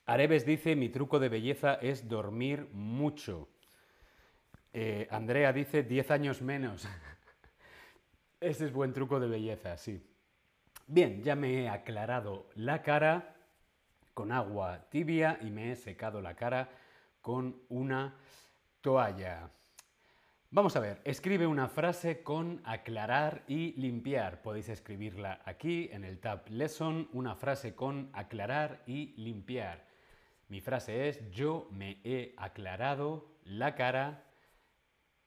Areves 0.06 0.46
dice, 0.46 0.76
mi 0.76 0.90
truco 0.90 1.20
de 1.20 1.30
belleza 1.30 1.76
es 1.76 2.10
dormir 2.10 2.68
mucho. 2.74 3.48
Eh, 4.74 5.08
Andrea 5.10 5.54
dice, 5.54 5.84
10 5.84 6.12
años 6.12 6.42
menos. 6.42 6.86
Ese 8.42 8.66
es 8.66 8.74
buen 8.74 8.92
truco 8.92 9.22
de 9.22 9.28
belleza, 9.28 9.78
sí. 9.78 10.06
Bien, 10.86 11.24
ya 11.24 11.38
me 11.38 11.64
he 11.64 11.70
aclarado 11.70 12.50
la 12.56 12.82
cara 12.82 13.36
con 14.14 14.34
agua 14.34 14.90
tibia 14.90 15.40
y 15.42 15.50
me 15.50 15.72
he 15.72 15.76
secado 15.78 16.22
la 16.22 16.36
cara 16.36 16.70
con 17.28 17.62
una 17.68 18.16
toalla. 18.80 19.52
Vamos 20.50 20.78
a 20.78 20.80
ver, 20.80 21.02
escribe 21.04 21.46
una 21.46 21.68
frase 21.68 22.24
con 22.24 22.62
aclarar 22.64 23.44
y 23.50 23.74
limpiar. 23.74 24.42
Podéis 24.42 24.70
escribirla 24.70 25.42
aquí 25.44 25.90
en 25.92 26.06
el 26.06 26.22
tab 26.22 26.48
Lesson, 26.48 27.10
una 27.12 27.36
frase 27.36 27.76
con 27.76 28.10
aclarar 28.14 28.82
y 28.88 29.08
limpiar. 29.18 29.86
Mi 30.48 30.62
frase 30.62 31.10
es 31.10 31.30
yo 31.30 31.68
me 31.70 32.00
he 32.06 32.34
aclarado 32.38 33.28
la 33.44 33.76
cara 33.76 34.24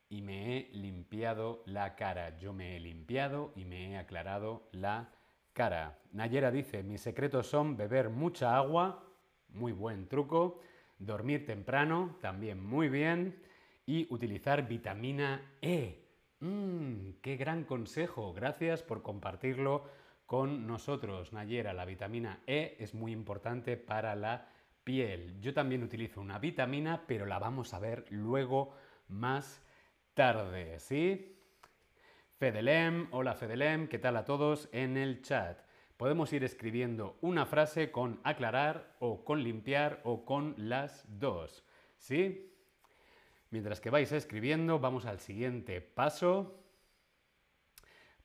y 0.08 0.22
me 0.22 0.56
he 0.56 0.70
limpiado 0.72 1.62
la 1.66 1.96
cara. 1.96 2.38
Yo 2.38 2.54
me 2.54 2.76
he 2.76 2.80
limpiado 2.80 3.52
y 3.56 3.66
me 3.66 3.90
he 3.90 3.98
aclarado 3.98 4.70
la 4.72 5.10
cara. 5.52 5.98
Nayera 6.12 6.50
dice, 6.50 6.82
mis 6.82 7.02
secretos 7.02 7.46
son 7.46 7.76
beber 7.76 8.08
mucha 8.08 8.56
agua, 8.56 9.04
muy 9.50 9.72
buen 9.72 10.08
truco, 10.08 10.62
dormir 11.00 11.44
temprano, 11.46 12.16
también 12.20 12.64
muy 12.64 12.88
bien 12.88 13.42
y 13.86 14.06
utilizar 14.14 14.68
vitamina 14.68 15.42
E. 15.60 16.06
Mmm, 16.38 17.14
qué 17.20 17.36
gran 17.36 17.64
consejo. 17.64 18.32
Gracias 18.32 18.82
por 18.82 19.02
compartirlo 19.02 19.84
con 20.26 20.66
nosotros, 20.66 21.32
Nayera. 21.32 21.72
La 21.72 21.84
vitamina 21.84 22.40
E 22.46 22.76
es 22.78 22.94
muy 22.94 23.10
importante 23.10 23.76
para 23.76 24.14
la 24.14 24.48
piel. 24.84 25.40
Yo 25.40 25.52
también 25.52 25.82
utilizo 25.82 26.20
una 26.20 26.38
vitamina, 26.38 27.02
pero 27.06 27.26
la 27.26 27.38
vamos 27.38 27.74
a 27.74 27.80
ver 27.80 28.04
luego 28.10 28.72
más 29.08 29.66
tarde, 30.14 30.78
¿sí? 30.78 31.36
Fedelem, 32.38 33.08
hola 33.10 33.34
Fedelem, 33.34 33.88
¿qué 33.88 33.98
tal 33.98 34.16
a 34.16 34.24
todos 34.24 34.68
en 34.72 34.96
el 34.96 35.20
chat? 35.22 35.58
Podemos 36.00 36.32
ir 36.32 36.44
escribiendo 36.44 37.18
una 37.20 37.44
frase 37.44 37.90
con 37.90 38.20
aclarar 38.24 38.96
o 39.00 39.22
con 39.22 39.44
limpiar 39.44 40.00
o 40.02 40.24
con 40.24 40.54
las 40.56 41.04
dos, 41.20 41.62
¿sí? 41.98 42.54
Mientras 43.50 43.82
que 43.82 43.90
vais 43.90 44.10
escribiendo, 44.10 44.78
vamos 44.78 45.04
al 45.04 45.20
siguiente 45.20 45.82
paso. 45.82 46.58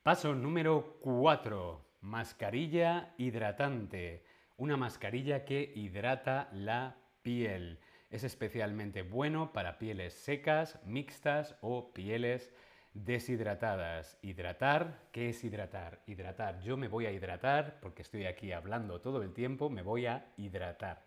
Paso 0.04 0.34
número 0.34 1.00
4. 1.02 1.86
Mascarilla 2.00 3.14
hidratante. 3.18 4.24
Una 4.56 4.78
mascarilla 4.78 5.44
que 5.44 5.74
hidrata 5.76 6.48
la 6.54 6.96
piel. 7.24 7.82
Es 8.10 8.24
especialmente 8.24 9.02
bueno 9.02 9.52
para 9.52 9.80
pieles 9.80 10.14
secas, 10.14 10.80
mixtas 10.86 11.58
o 11.60 11.92
pieles 11.92 12.54
deshidratadas. 12.96 14.18
Hidratar, 14.22 15.02
¿qué 15.12 15.30
es 15.30 15.44
hidratar? 15.44 16.02
Hidratar. 16.08 16.62
Yo 16.62 16.78
me 16.78 16.88
voy 16.88 17.06
a 17.06 17.12
hidratar 17.12 17.80
porque 17.82 18.02
estoy 18.02 18.26
aquí 18.26 18.52
hablando 18.52 19.02
todo 19.02 19.22
el 19.22 19.34
tiempo, 19.34 19.70
me 19.70 19.84
voy 19.84 20.08
a 20.08 20.26
hidratar. 20.38 21.04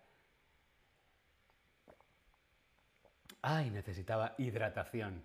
Ay, 3.41 3.69
necesitaba 3.71 4.35
hidratación. 4.37 5.23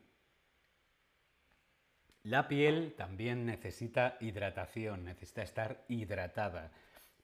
La 2.22 2.48
piel 2.48 2.94
también 2.96 3.44
necesita 3.44 4.16
hidratación, 4.20 5.05
necesita 5.05 5.42
estar 5.42 5.85
hidratada. 5.88 6.72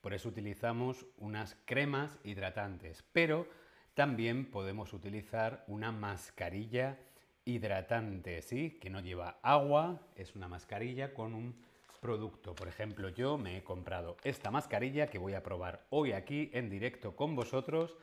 Por 0.03 0.12
eso 0.12 0.29
utilizamos 0.29 1.07
unas 1.16 1.57
cremas 1.64 2.18
hidratantes, 2.24 3.03
pero 3.12 3.48
también 3.94 4.50
podemos 4.50 4.92
utilizar 4.92 5.64
una 5.68 5.92
mascarilla 5.92 6.98
hidratante, 7.44 8.42
¿sí? 8.42 8.79
Que 8.81 8.90
no 8.90 9.00
lleva 9.00 9.38
agua, 9.42 10.00
es 10.16 10.35
una 10.35 10.48
mascarilla 10.48 11.14
con 11.14 11.35
un 11.35 11.55
producto. 12.00 12.55
Por 12.55 12.68
ejemplo, 12.68 13.09
yo 13.11 13.38
me 13.38 13.59
he 13.59 13.64
comprado 13.64 14.16
esta 14.24 14.50
mascarilla 14.50 15.09
que 15.09 15.18
voy 15.18 15.35
a 15.35 15.42
probar 15.42 15.87
hoy 15.90 16.12
aquí 16.12 16.50
en 16.53 16.70
directo 16.70 17.14
con 17.14 17.37
vosotros. 17.37 17.96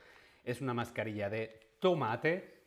Es 0.44 0.62
una 0.62 0.74
mascarilla 0.74 1.30
de 1.30 1.60
tomate, 1.80 2.62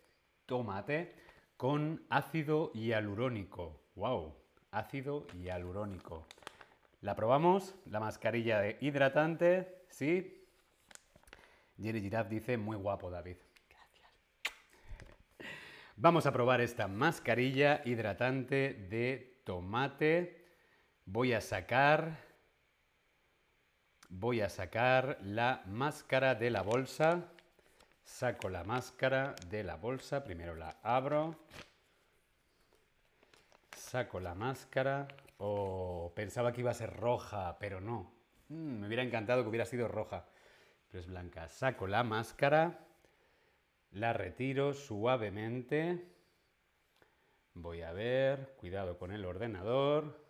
tomate 0.47 1.15
con 1.57 2.05
ácido 2.09 2.73
hialurónico. 2.73 3.81
¡Wow! 3.95 4.35
Ácido 4.71 5.27
hialurónico. 5.41 6.27
La 7.01 7.15
probamos, 7.17 7.75
la 7.87 8.01
mascarilla 8.01 8.61
de 8.61 8.77
hidratante, 8.81 9.85
¿sí? 9.89 10.47
Jerry 11.81 12.03
Giraffe 12.03 12.31
dice, 12.31 12.59
muy 12.59 12.77
guapo 12.77 13.11
David. 13.11 13.37
Vamos 15.97 16.25
a 16.27 16.33
probar 16.33 16.61
esta 16.61 16.89
mascarilla 16.89 17.83
hidratante 17.85 18.87
de 18.89 19.43
tomate. 19.45 20.47
Voy 21.05 21.33
a 21.33 21.41
sacar, 21.41 22.17
voy 24.09 24.41
a 24.41 24.49
sacar 24.49 25.19
la 25.23 25.63
máscara 25.67 26.35
de 26.35 26.51
la 26.51 26.63
bolsa. 26.63 27.33
Saco 28.03 28.49
la 28.49 28.65
máscara 28.65 29.35
de 29.49 29.63
la 29.63 29.77
bolsa, 29.77 30.25
primero 30.25 30.55
la 30.55 30.79
abro. 30.83 31.37
Saco 33.77 34.21
la 34.21 34.35
máscara. 34.35 35.09
Oh, 35.39 36.13
pensaba 36.15 36.53
que 36.53 36.61
iba 36.61 36.71
a 36.71 36.75
ser 36.75 36.97
roja, 36.97 37.59
pero 37.59 37.81
no. 37.81 38.13
Mm, 38.49 38.81
me 38.81 38.87
hubiera 38.87 39.03
encantado 39.03 39.43
que 39.43 39.49
hubiera 39.49 39.67
sido 39.67 39.89
roja, 39.89 40.25
pero 40.89 41.01
es 41.01 41.07
blanca. 41.09 41.49
Saco 41.49 41.87
la 41.87 42.03
máscara, 42.05 42.87
la 43.93 44.13
retiro 44.13 44.73
suavemente. 44.73 46.07
Voy 47.55 47.83
a 47.83 47.93
ver, 47.93 48.55
cuidado 48.57 48.99
con 48.99 49.13
el 49.13 49.25
ordenador. 49.25 50.25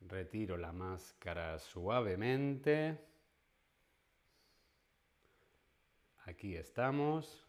Retiro 0.00 0.56
la 0.56 0.72
máscara 0.72 1.58
suavemente. 1.58 2.98
Aquí 6.24 6.56
estamos. 6.56 7.46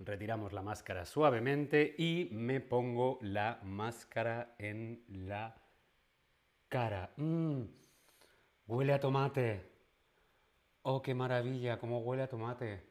Retiramos 0.00 0.52
la 0.52 0.62
máscara 0.62 1.04
suavemente 1.04 1.94
y 1.98 2.28
me 2.32 2.60
pongo 2.60 3.18
la 3.22 3.60
máscara 3.64 4.54
en 4.58 5.04
la 5.08 5.60
cara. 6.68 7.12
Mm, 7.16 7.62
huele 8.66 8.92
a 8.92 9.00
tomate. 9.00 9.77
Oh, 10.90 11.02
qué 11.02 11.12
maravilla, 11.12 11.78
cómo 11.78 11.98
huele 11.98 12.22
a 12.22 12.28
tomate. 12.28 12.82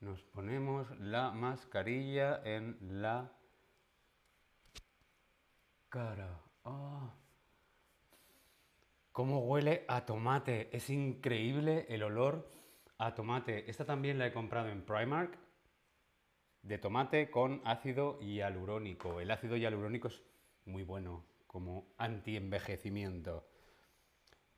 Nos 0.00 0.22
ponemos 0.24 0.86
la 1.00 1.30
mascarilla 1.30 2.42
en 2.44 2.76
la 3.00 3.32
cara. 5.88 6.42
Oh. 6.64 7.10
¿Cómo 9.12 9.46
huele 9.46 9.86
a 9.88 10.04
tomate? 10.04 10.68
Es 10.76 10.90
increíble 10.90 11.86
el 11.88 12.02
olor 12.02 12.50
a 12.98 13.14
tomate. 13.14 13.70
Esta 13.70 13.86
también 13.86 14.18
la 14.18 14.26
he 14.26 14.34
comprado 14.34 14.68
en 14.68 14.84
Primark. 14.84 15.38
De 16.60 16.76
tomate 16.76 17.30
con 17.30 17.62
ácido 17.64 18.20
hialurónico. 18.20 19.20
El 19.20 19.30
ácido 19.30 19.56
hialurónico 19.56 20.08
es 20.08 20.22
muy 20.66 20.82
bueno 20.82 21.24
como 21.46 21.94
anti-envejecimiento. 21.96 23.55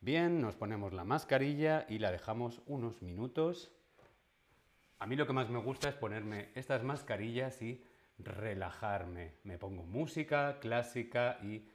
Bien, 0.01 0.41
nos 0.41 0.55
ponemos 0.55 0.93
la 0.93 1.03
mascarilla 1.03 1.85
y 1.89 1.99
la 1.99 2.13
dejamos 2.13 2.63
unos 2.67 3.03
minutos. 3.03 3.73
A 5.01 5.07
mí 5.09 5.17
lo 5.17 5.27
que 5.27 5.33
más 5.33 5.51
me 5.51 5.59
gusta 5.59 5.89
es 5.89 5.97
ponerme 5.97 6.51
estas 6.55 6.85
mascarillas 6.85 7.61
y 7.63 7.85
relajarme. 8.19 9.35
Me 9.43 9.59
pongo 9.59 9.83
música 9.83 10.61
clásica 10.61 11.39
y 11.43 11.69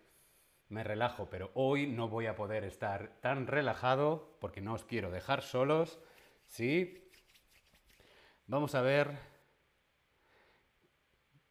me 0.70 0.86
relajo, 0.86 1.30
pero 1.30 1.52
hoy 1.54 1.86
no 1.86 2.08
voy 2.08 2.28
a 2.28 2.36
poder 2.38 2.64
estar 2.64 3.20
tan 3.20 3.46
relajado 3.46 4.38
porque 4.40 4.62
no 4.62 4.74
os 4.74 4.86
quiero 4.86 5.12
dejar 5.12 5.42
solos. 5.42 6.00
¿Sí? 6.46 7.10
Vamos 8.48 8.74
a 8.74 8.82
ver 8.82 9.12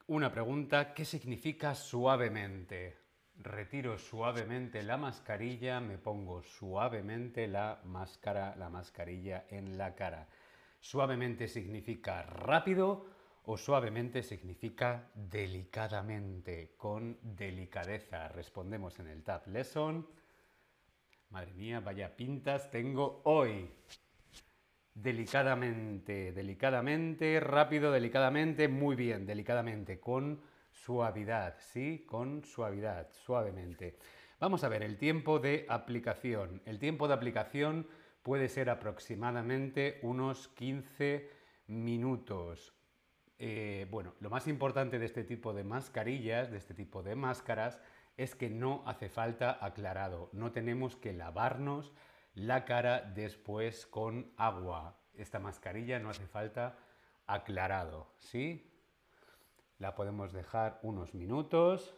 una 0.06 0.32
pregunta. 0.32 0.94
¿Qué 0.94 1.04
significa 1.04 1.74
suavemente? 1.74 3.01
Retiro 3.42 3.98
suavemente 3.98 4.84
la 4.84 4.96
mascarilla, 4.96 5.80
me 5.80 5.98
pongo 5.98 6.42
suavemente 6.42 7.48
la 7.48 7.80
máscara, 7.84 8.54
la 8.56 8.68
mascarilla 8.68 9.46
en 9.50 9.76
la 9.76 9.96
cara. 9.96 10.28
Suavemente 10.78 11.48
significa 11.48 12.22
rápido 12.22 13.04
o 13.44 13.56
suavemente 13.56 14.22
significa 14.22 15.10
delicadamente, 15.14 16.74
con 16.76 17.18
delicadeza. 17.20 18.28
Respondemos 18.28 19.00
en 19.00 19.08
el 19.08 19.24
Tab 19.24 19.48
Lesson. 19.48 20.06
Madre 21.30 21.52
mía, 21.54 21.80
vaya 21.80 22.14
pintas 22.14 22.70
tengo 22.70 23.22
hoy. 23.24 23.68
Delicadamente, 24.94 26.30
delicadamente, 26.30 27.40
rápido, 27.40 27.90
delicadamente, 27.90 28.68
muy 28.68 28.94
bien, 28.94 29.26
delicadamente, 29.26 29.98
con 29.98 30.51
suavidad, 30.84 31.56
¿sí? 31.58 32.04
Con 32.08 32.44
suavidad, 32.44 33.08
suavemente. 33.12 33.96
Vamos 34.40 34.64
a 34.64 34.68
ver 34.68 34.82
el 34.82 34.98
tiempo 34.98 35.38
de 35.38 35.64
aplicación. 35.68 36.60
El 36.64 36.80
tiempo 36.80 37.06
de 37.06 37.14
aplicación 37.14 37.86
puede 38.22 38.48
ser 38.48 38.68
aproximadamente 38.68 40.00
unos 40.02 40.48
15 40.48 41.30
minutos. 41.68 42.74
Eh, 43.38 43.86
bueno, 43.90 44.14
lo 44.20 44.30
más 44.30 44.48
importante 44.48 44.98
de 44.98 45.06
este 45.06 45.22
tipo 45.22 45.52
de 45.52 45.62
mascarillas, 45.62 46.50
de 46.50 46.58
este 46.58 46.74
tipo 46.74 47.02
de 47.02 47.14
máscaras, 47.14 47.80
es 48.16 48.34
que 48.34 48.50
no 48.50 48.82
hace 48.84 49.08
falta 49.08 49.64
aclarado. 49.64 50.30
No 50.32 50.50
tenemos 50.50 50.96
que 50.96 51.12
lavarnos 51.12 51.92
la 52.34 52.64
cara 52.64 53.02
después 53.02 53.86
con 53.86 54.32
agua. 54.36 54.98
Esta 55.14 55.38
mascarilla 55.38 56.00
no 56.00 56.10
hace 56.10 56.26
falta 56.26 56.76
aclarado, 57.26 58.12
¿sí? 58.18 58.71
La 59.82 59.96
podemos 59.96 60.32
dejar 60.32 60.78
unos 60.84 61.12
minutos 61.12 61.92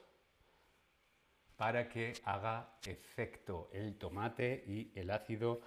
para 1.57 1.91
que 1.91 2.15
haga 2.25 2.79
efecto 2.87 3.69
el 3.75 3.99
tomate 3.99 4.65
y 4.67 4.91
el 4.99 5.11
ácido 5.11 5.61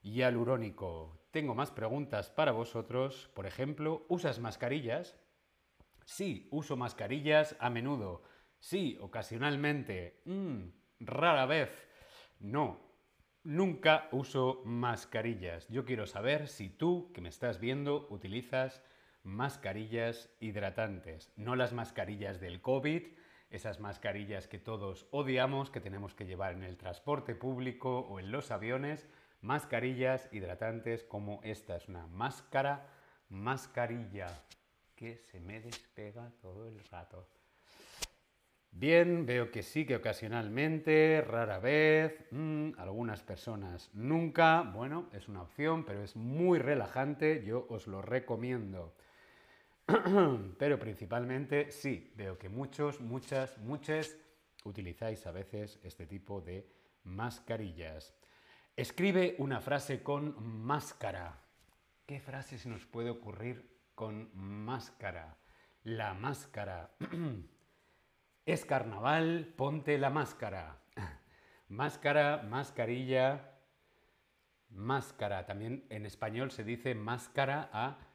hialurónico. 0.00 1.18
Tengo 1.32 1.56
más 1.56 1.72
preguntas 1.72 2.30
para 2.30 2.52
vosotros. 2.52 3.28
Por 3.34 3.46
ejemplo, 3.46 4.06
¿usas 4.08 4.38
mascarillas? 4.38 5.18
Sí, 6.04 6.46
uso 6.52 6.76
mascarillas 6.76 7.56
a 7.58 7.68
menudo. 7.68 8.22
Sí, 8.60 8.96
ocasionalmente. 9.00 10.22
Mm, 10.24 10.68
rara 11.00 11.46
vez. 11.46 11.88
No, 12.38 12.78
nunca 13.42 14.08
uso 14.12 14.62
mascarillas. 14.64 15.66
Yo 15.66 15.84
quiero 15.84 16.06
saber 16.06 16.46
si 16.46 16.68
tú, 16.68 17.10
que 17.12 17.20
me 17.20 17.28
estás 17.28 17.58
viendo, 17.58 18.06
utilizas 18.10 18.84
hidratantes. 20.40 21.32
No 21.36 21.56
las 21.56 21.72
mascarillas 21.72 22.40
del 22.40 22.60
COVID, 22.60 23.02
esas 23.50 23.80
mascarillas 23.80 24.48
que 24.48 24.58
todos 24.58 25.06
odiamos, 25.10 25.70
que 25.70 25.80
tenemos 25.80 26.14
que 26.14 26.26
llevar 26.26 26.52
en 26.52 26.62
el 26.62 26.76
transporte 26.76 27.34
público 27.34 28.00
o 28.00 28.20
en 28.20 28.30
los 28.30 28.50
aviones. 28.50 29.06
Mascarillas 29.40 30.28
hidratantes 30.32 31.04
como 31.04 31.40
esta. 31.42 31.76
Es 31.76 31.88
una 31.88 32.06
máscara, 32.06 32.88
mascarilla 33.28 34.28
que 34.94 35.18
se 35.18 35.40
me 35.40 35.60
despega 35.60 36.32
todo 36.40 36.68
el 36.68 36.82
rato. 36.84 37.28
Bien, 38.70 39.24
veo 39.24 39.50
que 39.50 39.62
sí, 39.62 39.86
que 39.86 39.96
ocasionalmente, 39.96 41.24
rara 41.26 41.58
vez, 41.58 42.26
mm, 42.30 42.72
algunas 42.76 43.22
personas 43.22 43.90
nunca. 43.94 44.60
Bueno, 44.62 45.08
es 45.12 45.28
una 45.28 45.42
opción, 45.42 45.84
pero 45.84 46.02
es 46.02 46.14
muy 46.14 46.58
relajante, 46.58 47.42
yo 47.42 47.66
os 47.70 47.86
lo 47.86 48.02
recomiendo. 48.02 48.94
pero 50.58 50.78
principalmente 50.78 51.70
sí, 51.70 52.12
veo 52.16 52.36
que 52.38 52.48
muchos, 52.48 53.00
muchas, 53.00 53.56
muchas 53.58 54.16
utilizáis 54.64 55.26
a 55.26 55.32
veces 55.32 55.78
este 55.84 56.06
tipo 56.06 56.40
de 56.40 56.68
mascarillas. 57.04 58.12
Escribe 58.74 59.36
una 59.38 59.60
frase 59.60 60.02
con 60.02 60.34
máscara. 60.64 61.38
¿Qué 62.04 62.20
frase 62.20 62.58
se 62.58 62.68
nos 62.68 62.84
puede 62.84 63.10
ocurrir 63.10 63.68
con 63.94 64.30
máscara? 64.34 65.36
La 65.84 66.14
máscara. 66.14 66.90
Es 68.44 68.64
carnaval, 68.64 69.52
ponte 69.56 69.98
la 69.98 70.08
máscara. 70.08 70.78
Máscara, 71.68 72.44
mascarilla, 72.48 73.56
máscara. 74.70 75.46
También 75.46 75.84
en 75.90 76.06
español 76.06 76.52
se 76.52 76.62
dice 76.62 76.94
máscara 76.94 77.68
a 77.72 78.05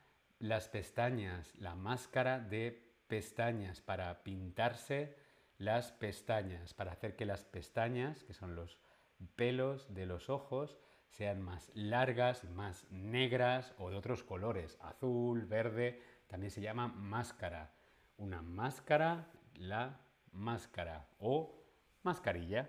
las 0.41 0.67
pestañas, 0.69 1.53
la 1.55 1.75
máscara 1.75 2.39
de 2.39 2.91
pestañas 3.07 3.79
para 3.79 4.23
pintarse 4.23 5.15
las 5.59 5.91
pestañas, 5.91 6.73
para 6.73 6.93
hacer 6.93 7.15
que 7.15 7.27
las 7.27 7.45
pestañas, 7.45 8.23
que 8.23 8.33
son 8.33 8.55
los 8.55 8.79
pelos 9.35 9.93
de 9.93 10.07
los 10.07 10.31
ojos, 10.31 10.79
sean 11.11 11.41
más 11.41 11.69
largas, 11.75 12.43
más 12.45 12.89
negras 12.89 13.75
o 13.77 13.91
de 13.91 13.97
otros 13.97 14.23
colores, 14.23 14.79
azul, 14.81 15.45
verde, 15.45 16.01
también 16.27 16.49
se 16.49 16.61
llama 16.61 16.87
máscara. 16.87 17.71
Una 18.17 18.41
máscara, 18.41 19.27
la 19.55 19.99
máscara 20.31 21.07
o 21.19 21.63
mascarilla. 22.01 22.67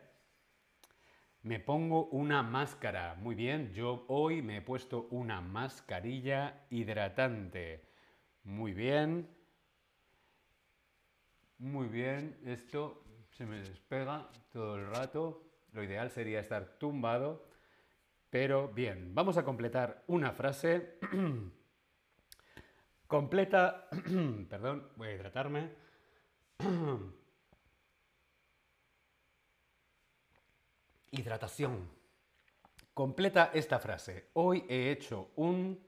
Me 1.42 1.58
pongo 1.58 2.06
una 2.06 2.44
máscara. 2.44 3.16
Muy 3.16 3.34
bien, 3.34 3.74
yo 3.74 4.04
hoy 4.06 4.42
me 4.42 4.58
he 4.58 4.62
puesto 4.62 5.08
una 5.10 5.40
mascarilla 5.40 6.66
hidratante. 6.70 7.84
Muy 8.44 8.72
bien. 8.72 9.28
Muy 11.58 11.88
bien, 11.88 12.38
esto 12.44 13.02
se 13.30 13.44
me 13.44 13.58
despega 13.58 14.30
todo 14.52 14.76
el 14.76 14.86
rato. 14.86 15.42
Lo 15.72 15.82
ideal 15.82 16.10
sería 16.10 16.38
estar 16.38 16.78
tumbado. 16.78 17.48
Pero 18.30 18.68
bien, 18.68 19.12
vamos 19.12 19.36
a 19.36 19.44
completar 19.44 20.04
una 20.06 20.30
frase. 20.30 21.00
Completa, 23.08 23.88
perdón, 24.48 24.88
voy 24.94 25.08
a 25.08 25.14
hidratarme. 25.14 25.70
Hidratación. 31.14 31.90
Completa 32.94 33.50
esta 33.52 33.78
frase. 33.78 34.30
Hoy 34.32 34.64
he 34.70 34.90
hecho 34.90 35.30
un... 35.36 35.78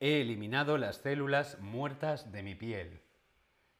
He 0.00 0.22
eliminado 0.22 0.78
las 0.78 0.96
células 0.96 1.58
muertas 1.60 2.32
de 2.32 2.42
mi 2.42 2.54
piel. 2.54 3.02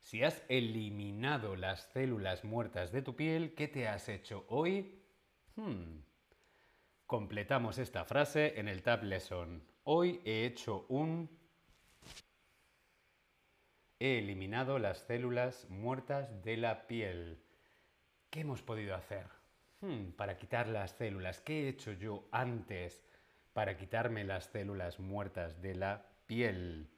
Si 0.00 0.22
has 0.22 0.42
eliminado 0.50 1.56
las 1.56 1.84
células 1.94 2.44
muertas 2.44 2.92
de 2.92 3.00
tu 3.00 3.16
piel, 3.16 3.54
¿qué 3.54 3.68
te 3.68 3.88
has 3.88 4.10
hecho 4.10 4.44
hoy? 4.48 5.02
Hmm. 5.54 6.00
Completamos 7.06 7.78
esta 7.78 8.04
frase 8.04 8.60
en 8.60 8.68
el 8.68 8.82
Tab 8.82 9.02
Lesson. 9.02 9.62
Hoy 9.84 10.20
he 10.26 10.44
hecho 10.44 10.84
un... 10.90 11.30
He 13.98 14.18
eliminado 14.18 14.78
las 14.78 14.98
células 14.98 15.66
muertas 15.70 16.42
de 16.44 16.58
la 16.58 16.86
piel. 16.86 17.42
¿Qué 18.28 18.40
hemos 18.40 18.60
podido 18.60 18.94
hacer? 18.94 19.35
Hmm, 19.80 20.10
para 20.16 20.36
quitar 20.36 20.68
las 20.68 20.92
células. 20.92 21.40
¿Qué 21.40 21.64
he 21.64 21.68
hecho 21.68 21.92
yo 21.92 22.28
antes 22.32 23.02
para 23.52 23.76
quitarme 23.76 24.24
las 24.24 24.44
células 24.46 24.98
muertas 25.00 25.60
de 25.62 25.74
la 25.74 26.06
piel? 26.26 26.90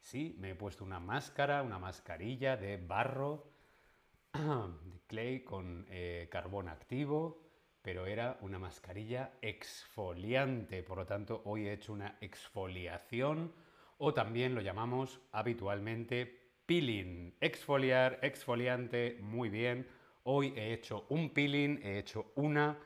Sí, 0.00 0.36
me 0.38 0.50
he 0.50 0.54
puesto 0.54 0.84
una 0.84 1.00
máscara, 1.00 1.62
una 1.62 1.78
mascarilla 1.78 2.56
de 2.56 2.76
barro, 2.76 3.52
de 4.32 5.00
clay 5.06 5.44
con 5.44 5.86
eh, 5.88 6.28
carbón 6.30 6.68
activo, 6.68 7.42
pero 7.82 8.06
era 8.06 8.38
una 8.40 8.58
mascarilla 8.58 9.32
exfoliante. 9.42 10.82
Por 10.82 10.98
lo 10.98 11.06
tanto, 11.06 11.42
hoy 11.44 11.68
he 11.68 11.72
hecho 11.72 11.92
una 11.92 12.16
exfoliación 12.20 13.52
o 13.98 14.12
también 14.14 14.54
lo 14.54 14.60
llamamos 14.60 15.20
habitualmente 15.32 16.26
peeling. 16.66 17.34
Exfoliar, 17.40 18.18
exfoliante, 18.22 19.18
muy 19.22 19.48
bien 19.48 19.86
Hoy 20.28 20.52
he 20.56 20.72
hecho 20.72 21.06
un 21.10 21.30
peeling, 21.30 21.78
he 21.84 22.00
hecho 22.00 22.32
una 22.34 22.76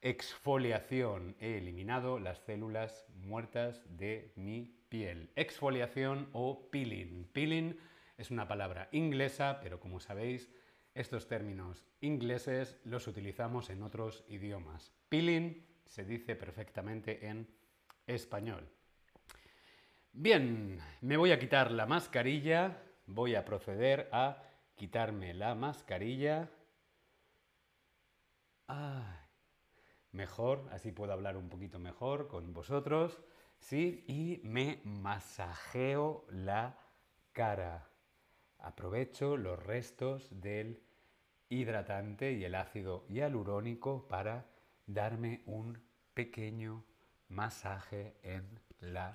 exfoliación. 0.00 1.36
He 1.38 1.58
eliminado 1.58 2.18
las 2.18 2.40
células 2.40 3.06
muertas 3.14 3.84
de 3.96 4.32
mi 4.34 4.82
piel. 4.88 5.30
Exfoliación 5.36 6.28
o 6.32 6.68
peeling. 6.72 7.28
Peeling 7.32 7.78
es 8.18 8.32
una 8.32 8.48
palabra 8.48 8.88
inglesa, 8.90 9.60
pero 9.62 9.78
como 9.78 10.00
sabéis, 10.00 10.50
estos 10.92 11.28
términos 11.28 11.86
ingleses 12.00 12.76
los 12.82 13.06
utilizamos 13.06 13.70
en 13.70 13.84
otros 13.84 14.24
idiomas. 14.26 14.92
Peeling 15.08 15.64
se 15.86 16.04
dice 16.04 16.34
perfectamente 16.34 17.28
en 17.28 17.46
español. 18.08 18.68
Bien, 20.12 20.80
me 21.00 21.16
voy 21.16 21.30
a 21.30 21.38
quitar 21.38 21.70
la 21.70 21.86
mascarilla, 21.86 22.82
voy 23.06 23.36
a 23.36 23.44
proceder 23.44 24.08
a 24.10 24.42
quitarme 24.74 25.32
la 25.32 25.54
mascarilla 25.54 26.50
mejor, 30.12 30.68
así 30.72 30.92
puedo 30.92 31.12
hablar 31.12 31.36
un 31.36 31.48
poquito 31.48 31.78
mejor 31.78 32.28
con 32.28 32.52
vosotros, 32.52 33.20
¿sí? 33.58 34.04
Y 34.06 34.40
me 34.44 34.80
masajeo 34.84 36.24
la 36.30 36.78
cara. 37.32 37.88
Aprovecho 38.58 39.36
los 39.36 39.58
restos 39.58 40.28
del 40.40 40.82
hidratante 41.48 42.32
y 42.32 42.44
el 42.44 42.54
ácido 42.54 43.06
hialurónico 43.08 44.06
para 44.08 44.46
darme 44.86 45.42
un 45.46 45.82
pequeño 46.14 46.84
masaje 47.28 48.16
en 48.22 48.60
la 48.80 49.14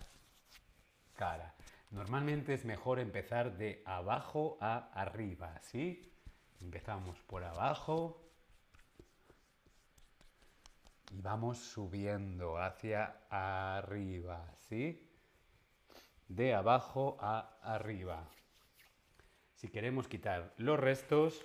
cara. 1.13 1.55
Normalmente 1.91 2.53
es 2.53 2.65
mejor 2.65 2.99
empezar 2.99 3.57
de 3.57 3.81
abajo 3.85 4.57
a 4.59 4.91
arriba, 4.93 5.59
¿sí? 5.61 6.11
Empezamos 6.59 7.19
por 7.21 7.43
abajo, 7.43 8.26
y 11.11 11.21
vamos 11.21 11.57
subiendo 11.57 12.57
hacia 12.57 13.17
arriba, 13.29 14.45
¿sí? 14.67 15.07
De 16.27 16.53
abajo 16.53 17.17
a 17.21 17.57
arriba. 17.61 18.27
Si 19.55 19.69
queremos 19.69 20.07
quitar 20.07 20.53
los 20.57 20.79
restos, 20.79 21.43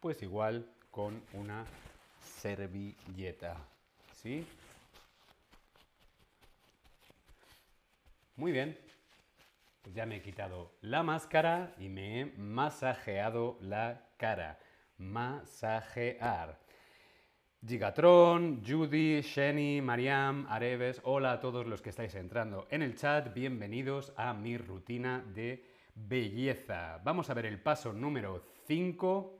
pues 0.00 0.22
igual 0.22 0.68
con 0.90 1.22
una 1.32 1.64
servilleta. 2.20 3.56
¿Sí? 4.14 4.46
Muy 8.36 8.52
bien. 8.52 8.78
Pues 9.82 9.94
ya 9.94 10.06
me 10.06 10.16
he 10.16 10.22
quitado 10.22 10.72
la 10.82 11.02
máscara 11.02 11.74
y 11.78 11.88
me 11.88 12.20
he 12.20 12.26
masajeado 12.36 13.58
la 13.60 14.10
cara. 14.16 14.58
Masajear. 14.98 16.67
Gigatron, 17.66 18.62
Judy, 18.64 19.20
Sheni, 19.20 19.82
Mariam, 19.82 20.46
Areves, 20.48 21.00
hola 21.02 21.32
a 21.32 21.40
todos 21.40 21.66
los 21.66 21.82
que 21.82 21.90
estáis 21.90 22.14
entrando 22.14 22.68
en 22.70 22.82
el 22.82 22.94
chat, 22.94 23.34
bienvenidos 23.34 24.12
a 24.16 24.32
mi 24.32 24.56
rutina 24.56 25.24
de 25.34 25.64
belleza. 25.92 27.00
Vamos 27.02 27.30
a 27.30 27.34
ver 27.34 27.46
el 27.46 27.60
paso 27.60 27.92
número 27.92 28.44
5. 28.68 29.34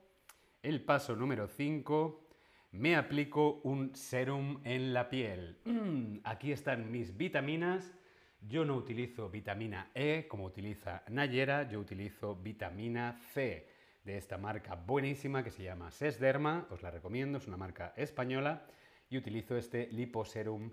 El 0.65 0.83
paso 0.83 1.15
número 1.15 1.47
5, 1.47 2.29
me 2.73 2.97
aplico 2.97 3.61
un 3.63 3.95
serum 3.95 4.61
en 4.65 4.93
la 4.93 5.09
piel. 5.09 5.59
Aquí 6.25 6.51
están 6.51 6.91
mis 6.91 7.17
vitaminas. 7.17 7.95
Yo 8.41 8.65
no 8.65 8.75
utilizo 8.75 9.31
vitamina 9.31 9.91
E 9.95 10.27
como 10.29 10.45
utiliza 10.45 11.05
Nayera, 11.09 11.69
yo 11.69 11.79
utilizo 11.79 12.35
vitamina 12.35 13.17
C 13.33 13.78
de 14.09 14.17
esta 14.17 14.39
marca 14.39 14.75
buenísima 14.75 15.45
que 15.45 15.51
se 15.51 15.63
llama 15.63 15.91
Sesderma, 15.91 16.67
os 16.71 16.83
la 16.83 16.91
recomiendo, 16.91 17.37
es 17.37 17.47
una 17.47 17.59
marca 17.59 17.93
española, 17.95 18.67
y 19.11 19.19
utilizo 19.19 19.55
este 19.55 19.87
liposerum 19.89 20.73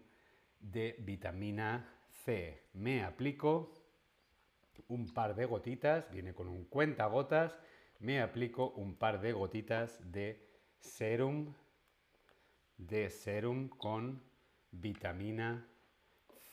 de 0.61 0.95
vitamina 0.99 1.85
C. 2.23 2.69
Me 2.71 3.03
aplico 3.03 3.73
un 4.87 5.13
par 5.13 5.35
de 5.35 5.45
gotitas, 5.45 6.09
viene 6.11 6.33
con 6.33 6.47
un 6.47 6.63
cuenta 6.63 7.07
gotas, 7.07 7.59
me 7.99 8.21
aplico 8.21 8.69
un 8.69 8.95
par 8.95 9.19
de 9.19 9.33
gotitas 9.33 9.99
de 10.13 10.47
serum, 10.79 11.53
de 12.77 13.09
serum 13.09 13.67
con 13.67 14.23
vitamina 14.71 15.67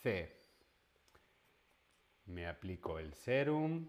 C. 0.02 0.36
Me 2.26 2.48
aplico 2.48 2.98
el 2.98 3.14
serum, 3.14 3.86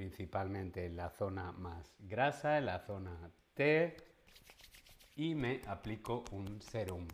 principalmente 0.00 0.86
en 0.86 0.96
la 0.96 1.10
zona 1.10 1.52
más 1.52 1.94
grasa, 1.98 2.56
en 2.56 2.64
la 2.64 2.78
zona 2.78 3.30
T, 3.52 3.94
y 5.16 5.34
me 5.34 5.60
aplico 5.66 6.24
un 6.30 6.62
serum. 6.62 7.06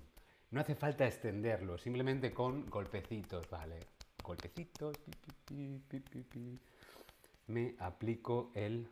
No 0.53 0.61
hace 0.61 0.77
falta 0.77 1.05
extenderlo, 1.05 1.79
simplemente 1.79 2.33
con 2.33 2.65
golpecitos, 2.71 3.51
¿vale? 3.51 3.81
Golpecitos, 4.23 4.95
me 7.49 7.75
aplico 7.81 8.53
el 8.55 8.89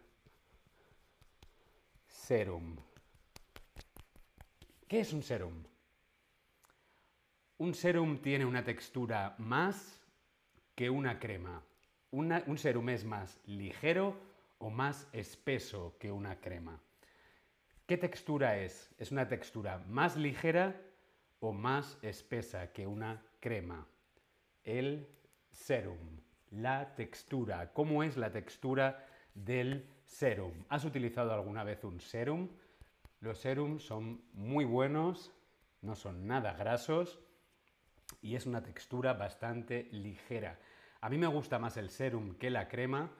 serum. 2.09 2.77
¿Qué 4.89 4.99
es 4.99 5.13
un 5.13 5.23
serum? 5.23 5.63
Un 7.59 7.75
serum 7.75 8.19
tiene 8.19 8.45
una 8.45 8.65
textura 8.65 9.37
más 9.39 10.01
que 10.75 10.91
una 10.91 11.21
crema 11.21 11.63
un 12.15 12.59
serum 12.59 12.89
es 12.91 13.05
más 13.05 13.41
ligero 13.47 14.17
o 14.59 14.71
más 14.71 15.09
espeso 15.13 15.97
que 15.99 16.13
una 16.13 16.41
crema. 16.41 16.81
¿Qué 17.87 17.97
textura 17.97 18.59
es? 18.59 18.95
¿Es 18.99 19.11
una 19.11 19.29
textura 19.29 19.79
más 19.89 20.17
ligera 20.17 20.81
o 21.41 21.53
más 21.53 21.99
espesa 22.03 22.73
que 22.73 22.87
una 22.87 23.21
crema? 23.41 23.87
El 24.63 25.07
serum, 25.51 26.21
la 26.51 26.95
textura. 26.95 27.73
¿Cómo 27.73 28.03
es 28.03 28.17
la 28.17 28.31
textura 28.31 29.05
del 29.35 29.85
serum? 30.05 30.53
¿Has 30.69 30.85
utilizado 30.85 31.35
alguna 31.35 31.65
vez 31.65 31.83
un 31.83 32.01
serum? 32.01 32.49
Los 33.21 33.39
serums 33.39 33.83
son 33.83 34.23
muy 34.35 34.65
buenos, 34.65 35.33
no 35.83 35.97
son 35.97 36.27
nada 36.27 36.53
grasos 36.55 37.19
y 38.23 38.37
es 38.37 38.47
una 38.47 38.63
textura 38.63 39.15
bastante 39.15 39.89
ligera. 39.91 40.59
A 41.05 41.11
mí 41.11 41.19
me 41.19 41.27
gusta 41.27 41.59
más 41.59 41.77
el 41.77 41.91
serum 41.91 42.35
que 42.37 42.49
la 42.49 42.67
crema 42.67 43.11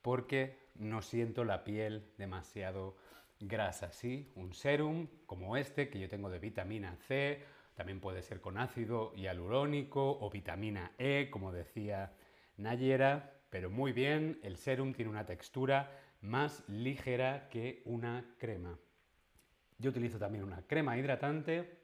porque 0.00 0.70
no 0.76 1.02
siento 1.02 1.44
la 1.44 1.62
piel 1.62 2.10
demasiado 2.16 2.96
grasa. 3.38 3.92
Sí, 3.92 4.32
un 4.34 4.54
serum 4.54 5.08
como 5.26 5.58
este 5.58 5.90
que 5.90 6.00
yo 6.00 6.08
tengo 6.08 6.30
de 6.30 6.38
vitamina 6.38 6.96
C, 7.06 7.44
también 7.74 8.00
puede 8.00 8.22
ser 8.22 8.40
con 8.40 8.56
ácido 8.56 9.12
hialurónico 9.14 10.18
o 10.22 10.30
vitamina 10.30 10.92
E, 10.96 11.28
como 11.30 11.52
decía 11.52 12.14
Nayera, 12.56 13.34
pero 13.50 13.68
muy 13.68 13.92
bien, 13.92 14.40
el 14.42 14.56
serum 14.56 14.94
tiene 14.94 15.10
una 15.10 15.26
textura 15.26 16.00
más 16.22 16.66
ligera 16.66 17.50
que 17.50 17.82
una 17.84 18.24
crema. 18.38 18.78
Yo 19.76 19.90
utilizo 19.90 20.18
también 20.18 20.44
una 20.44 20.62
crema 20.62 20.96
hidratante, 20.96 21.78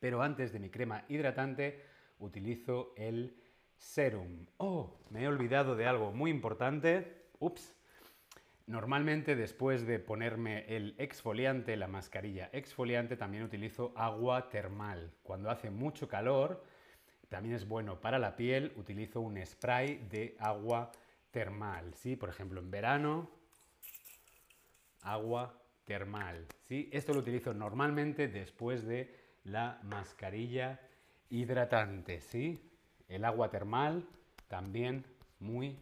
pero 0.00 0.22
antes 0.22 0.50
de 0.50 0.60
mi 0.60 0.70
crema 0.70 1.04
hidratante 1.10 1.84
utilizo 2.20 2.94
el 2.96 3.36
serum. 3.78 4.46
Oh, 4.58 4.98
me 5.10 5.22
he 5.22 5.28
olvidado 5.28 5.76
de 5.76 5.86
algo 5.86 6.12
muy 6.12 6.30
importante. 6.30 7.26
Ups. 7.38 7.74
Normalmente 8.66 9.34
después 9.34 9.86
de 9.86 9.98
ponerme 9.98 10.66
el 10.76 10.94
exfoliante, 10.98 11.76
la 11.76 11.88
mascarilla 11.88 12.50
exfoliante, 12.52 13.16
también 13.16 13.42
utilizo 13.42 13.94
agua 13.96 14.50
termal. 14.50 15.10
Cuando 15.22 15.50
hace 15.50 15.70
mucho 15.70 16.06
calor, 16.06 16.62
también 17.30 17.54
es 17.54 17.66
bueno 17.66 18.00
para 18.00 18.18
la 18.18 18.36
piel, 18.36 18.72
utilizo 18.76 19.20
un 19.20 19.44
spray 19.44 20.06
de 20.10 20.36
agua 20.38 20.92
termal. 21.30 21.94
¿sí? 21.94 22.16
Por 22.16 22.28
ejemplo, 22.28 22.60
en 22.60 22.70
verano, 22.70 23.30
agua 25.00 25.58
termal. 25.84 26.46
¿sí? 26.68 26.90
Esto 26.92 27.14
lo 27.14 27.20
utilizo 27.20 27.54
normalmente 27.54 28.28
después 28.28 28.86
de 28.86 29.14
la 29.44 29.80
mascarilla 29.82 30.78
hidratante. 31.30 32.20
¿sí? 32.20 32.67
El 33.08 33.24
agua 33.24 33.50
termal 33.50 34.06
también 34.48 35.04
muy 35.40 35.78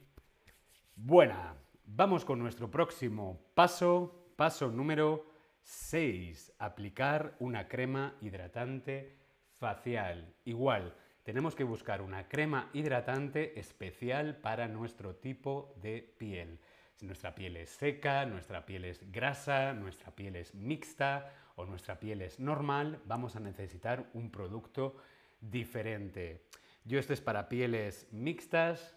buena. 0.94 1.54
Vamos 1.84 2.24
con 2.24 2.38
nuestro 2.38 2.70
próximo 2.70 3.40
paso, 3.54 4.30
paso 4.36 4.70
número 4.70 5.26
6, 5.62 6.52
aplicar 6.58 7.34
una 7.40 7.66
crema 7.66 8.14
hidratante 8.20 9.16
facial. 9.58 10.34
Igual, 10.44 10.94
tenemos 11.24 11.56
que 11.56 11.64
buscar 11.64 12.00
una 12.00 12.28
crema 12.28 12.70
hidratante 12.72 13.58
especial 13.58 14.36
para 14.36 14.68
nuestro 14.68 15.16
tipo 15.16 15.74
de 15.82 16.14
piel. 16.18 16.60
Si 16.94 17.06
nuestra 17.06 17.34
piel 17.34 17.56
es 17.56 17.70
seca, 17.70 18.24
nuestra 18.24 18.64
piel 18.64 18.84
es 18.84 19.10
grasa, 19.10 19.72
nuestra 19.72 20.12
piel 20.12 20.36
es 20.36 20.54
mixta 20.54 21.32
o 21.56 21.66
nuestra 21.66 21.98
piel 21.98 22.22
es 22.22 22.38
normal, 22.38 23.00
vamos 23.04 23.34
a 23.34 23.40
necesitar 23.40 24.08
un 24.14 24.30
producto 24.30 24.96
diferente. 25.40 26.44
Yo 26.86 27.00
este 27.00 27.14
es 27.14 27.20
para 27.20 27.48
pieles 27.48 28.06
mixtas 28.12 28.96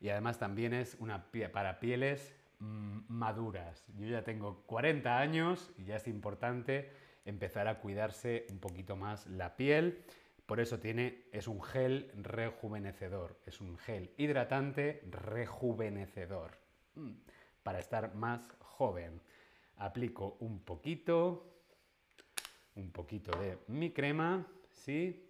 y 0.00 0.10
además 0.10 0.38
también 0.38 0.74
es 0.74 0.96
una 1.00 1.30
para 1.50 1.80
pieles 1.80 2.36
mm, 2.58 2.98
maduras. 3.08 3.86
Yo 3.96 4.06
ya 4.06 4.22
tengo 4.22 4.62
40 4.66 5.18
años 5.18 5.72
y 5.78 5.84
ya 5.84 5.96
es 5.96 6.06
importante 6.08 6.90
empezar 7.24 7.68
a 7.68 7.80
cuidarse 7.80 8.46
un 8.50 8.58
poquito 8.58 8.96
más 8.96 9.26
la 9.28 9.56
piel. 9.56 10.04
Por 10.44 10.60
eso 10.60 10.78
tiene, 10.78 11.24
es 11.32 11.48
un 11.48 11.62
gel 11.62 12.12
rejuvenecedor, 12.14 13.40
es 13.46 13.62
un 13.62 13.78
gel 13.78 14.12
hidratante 14.18 15.02
rejuvenecedor 15.10 16.58
para 17.62 17.78
estar 17.78 18.14
más 18.14 18.46
joven. 18.60 19.22
Aplico 19.78 20.36
un 20.40 20.60
poquito, 20.60 21.62
un 22.74 22.92
poquito 22.92 23.36
de 23.38 23.58
mi 23.68 23.90
crema, 23.90 24.46
¿sí? 24.70 25.25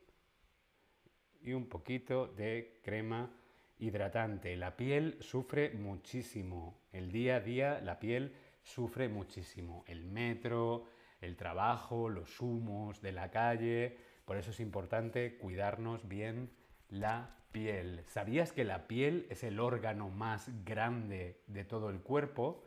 Y 1.46 1.54
un 1.54 1.68
poquito 1.68 2.26
de 2.26 2.80
crema 2.82 3.30
hidratante. 3.78 4.56
La 4.56 4.76
piel 4.76 5.16
sufre 5.20 5.70
muchísimo. 5.70 6.78
El 6.92 7.12
día 7.12 7.36
a 7.36 7.40
día 7.40 7.80
la 7.80 7.98
piel 8.00 8.34
sufre 8.62 9.08
muchísimo. 9.08 9.84
El 9.86 10.04
metro, 10.04 10.86
el 11.20 11.36
trabajo, 11.36 12.08
los 12.08 12.40
humos 12.40 13.00
de 13.00 13.12
la 13.12 13.30
calle. 13.30 13.96
Por 14.24 14.36
eso 14.36 14.50
es 14.50 14.60
importante 14.60 15.38
cuidarnos 15.38 16.08
bien 16.08 16.50
la 16.88 17.36
piel. 17.52 18.02
¿Sabías 18.06 18.52
que 18.52 18.64
la 18.64 18.88
piel 18.88 19.26
es 19.30 19.44
el 19.44 19.60
órgano 19.60 20.08
más 20.08 20.50
grande 20.64 21.42
de 21.46 21.64
todo 21.64 21.90
el 21.90 22.00
cuerpo? 22.00 22.64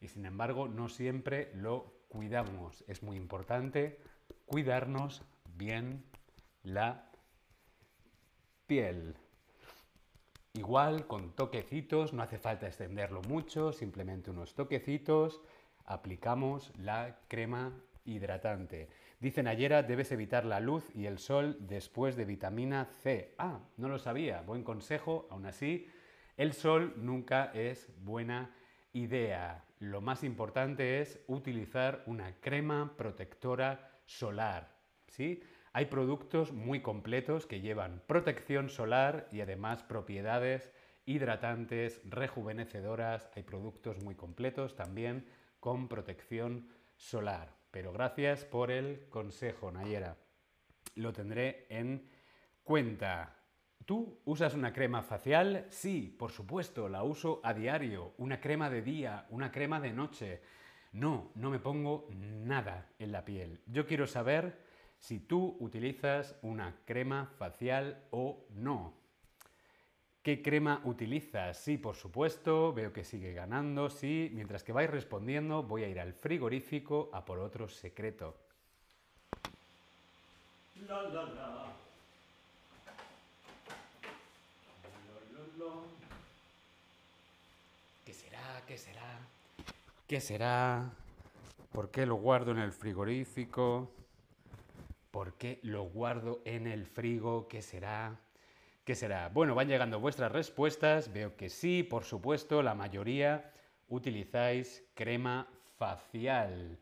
Y 0.00 0.08
sin 0.08 0.24
embargo 0.24 0.68
no 0.68 0.88
siempre 0.88 1.52
lo 1.54 1.92
cuidamos. 2.08 2.82
Es 2.88 3.02
muy 3.02 3.16
importante 3.16 4.00
cuidarnos 4.46 5.22
bien 5.54 6.04
la 6.62 7.02
piel. 7.02 7.11
Igual 10.54 11.06
con 11.06 11.32
toquecitos, 11.34 12.12
no 12.12 12.22
hace 12.22 12.38
falta 12.38 12.66
extenderlo 12.66 13.20
mucho, 13.22 13.72
simplemente 13.72 14.30
unos 14.30 14.54
toquecitos, 14.54 15.42
aplicamos 15.84 16.72
la 16.78 17.18
crema 17.28 17.72
hidratante. 18.04 18.88
Dicen 19.20 19.44
Nayera, 19.44 19.82
debes 19.82 20.10
evitar 20.10 20.44
la 20.46 20.60
luz 20.60 20.84
y 20.94 21.04
el 21.06 21.18
sol 21.18 21.56
después 21.60 22.16
de 22.16 22.24
vitamina 22.24 22.86
C. 23.02 23.34
Ah, 23.38 23.60
no 23.76 23.88
lo 23.88 23.98
sabía, 23.98 24.40
buen 24.42 24.64
consejo, 24.64 25.26
aún 25.30 25.46
así, 25.46 25.86
el 26.36 26.54
sol 26.54 26.94
nunca 26.96 27.50
es 27.54 27.88
buena 28.02 28.54
idea. 28.94 29.64
lo 29.80 30.00
más 30.00 30.22
importante 30.22 31.00
es 31.00 31.18
utilizar 31.26 32.04
una 32.06 32.36
crema 32.40 32.94
protectora 32.96 33.90
solar. 34.06 34.70
¿sí? 35.08 35.42
Hay 35.74 35.86
productos 35.86 36.52
muy 36.52 36.82
completos 36.82 37.46
que 37.46 37.62
llevan 37.62 38.02
protección 38.06 38.68
solar 38.68 39.26
y 39.32 39.40
además 39.40 39.82
propiedades 39.82 40.70
hidratantes, 41.06 42.02
rejuvenecedoras. 42.04 43.30
Hay 43.34 43.42
productos 43.42 44.02
muy 44.02 44.14
completos 44.14 44.76
también 44.76 45.26
con 45.60 45.88
protección 45.88 46.68
solar. 46.96 47.56
Pero 47.70 47.90
gracias 47.90 48.44
por 48.44 48.70
el 48.70 49.08
consejo, 49.08 49.72
Nayera. 49.72 50.18
Lo 50.94 51.10
tendré 51.14 51.66
en 51.70 52.06
cuenta. 52.64 53.38
¿Tú 53.86 54.20
usas 54.26 54.52
una 54.52 54.74
crema 54.74 55.02
facial? 55.02 55.64
Sí, 55.70 56.14
por 56.18 56.32
supuesto, 56.32 56.90
la 56.90 57.02
uso 57.02 57.40
a 57.42 57.54
diario. 57.54 58.12
Una 58.18 58.40
crema 58.40 58.68
de 58.68 58.82
día, 58.82 59.26
una 59.30 59.50
crema 59.50 59.80
de 59.80 59.92
noche. 59.94 60.42
No, 60.92 61.32
no 61.34 61.48
me 61.48 61.60
pongo 61.60 62.08
nada 62.10 62.90
en 62.98 63.10
la 63.10 63.24
piel. 63.24 63.62
Yo 63.66 63.86
quiero 63.86 64.06
saber 64.06 64.70
si 65.02 65.18
tú 65.18 65.56
utilizas 65.58 66.36
una 66.42 66.76
crema 66.84 67.26
facial 67.36 68.04
o 68.12 68.46
no. 68.54 68.94
¿Qué 70.22 70.40
crema 70.40 70.80
utilizas? 70.84 71.58
Sí, 71.58 71.76
por 71.76 71.96
supuesto, 71.96 72.72
veo 72.72 72.92
que 72.92 73.02
sigue 73.02 73.32
ganando, 73.32 73.90
sí. 73.90 74.30
Mientras 74.32 74.62
que 74.62 74.70
vais 74.70 74.88
respondiendo, 74.88 75.64
voy 75.64 75.82
a 75.82 75.88
ir 75.88 75.98
al 75.98 76.12
frigorífico 76.12 77.10
a 77.12 77.24
por 77.24 77.40
otro 77.40 77.68
secreto. 77.68 78.36
La, 80.86 81.02
la, 81.02 81.24
la. 81.24 81.72
¿Qué 88.04 88.14
será? 88.14 88.62
¿Qué 88.68 88.78
será? 88.78 89.18
¿Qué 90.06 90.20
será? 90.20 90.90
¿Por 91.72 91.90
qué 91.90 92.06
lo 92.06 92.14
guardo 92.14 92.52
en 92.52 92.58
el 92.58 92.70
frigorífico? 92.70 93.90
¿Por 95.12 95.34
qué 95.34 95.60
lo 95.62 95.84
guardo 95.84 96.40
en 96.46 96.66
el 96.66 96.86
frigo? 96.86 97.46
¿Qué 97.46 97.60
será? 97.60 98.18
¿Qué 98.82 98.94
será? 98.94 99.28
Bueno, 99.28 99.54
van 99.54 99.68
llegando 99.68 100.00
vuestras 100.00 100.32
respuestas. 100.32 101.12
Veo 101.12 101.36
que 101.36 101.50
sí, 101.50 101.82
por 101.82 102.04
supuesto, 102.04 102.62
la 102.62 102.74
mayoría 102.74 103.52
utilizáis 103.90 104.82
crema 104.94 105.46
facial. 105.76 106.78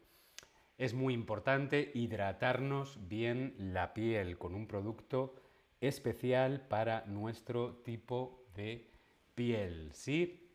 Es 0.78 0.94
muy 0.94 1.12
importante 1.12 1.90
hidratarnos 1.92 3.00
bien 3.08 3.52
la 3.58 3.92
piel 3.92 4.38
con 4.38 4.54
un 4.54 4.68
producto 4.68 5.34
especial 5.80 6.60
para 6.68 7.04
nuestro 7.06 7.82
tipo 7.84 8.44
de 8.54 8.88
piel. 9.34 9.90
¿sí? 9.92 10.48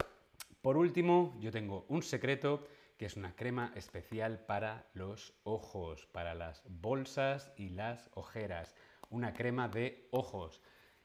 Por 0.62 0.78
último, 0.78 1.36
yo 1.42 1.52
tengo 1.52 1.86
un 1.90 2.04
secreto 2.04 2.66
que 2.98 3.06
es 3.06 3.18
una 3.18 3.36
crema 3.36 3.72
especial 3.76 4.40
para 4.40 4.88
los 4.94 5.34
ojos, 5.44 6.06
para 6.08 6.34
las 6.34 6.64
bolsas 6.68 7.52
y 7.58 7.70
las 7.70 8.10
ojeras. 8.14 8.76
Una 9.10 9.34
crema 9.34 9.68
de 9.68 10.08
ojos. 10.12 10.62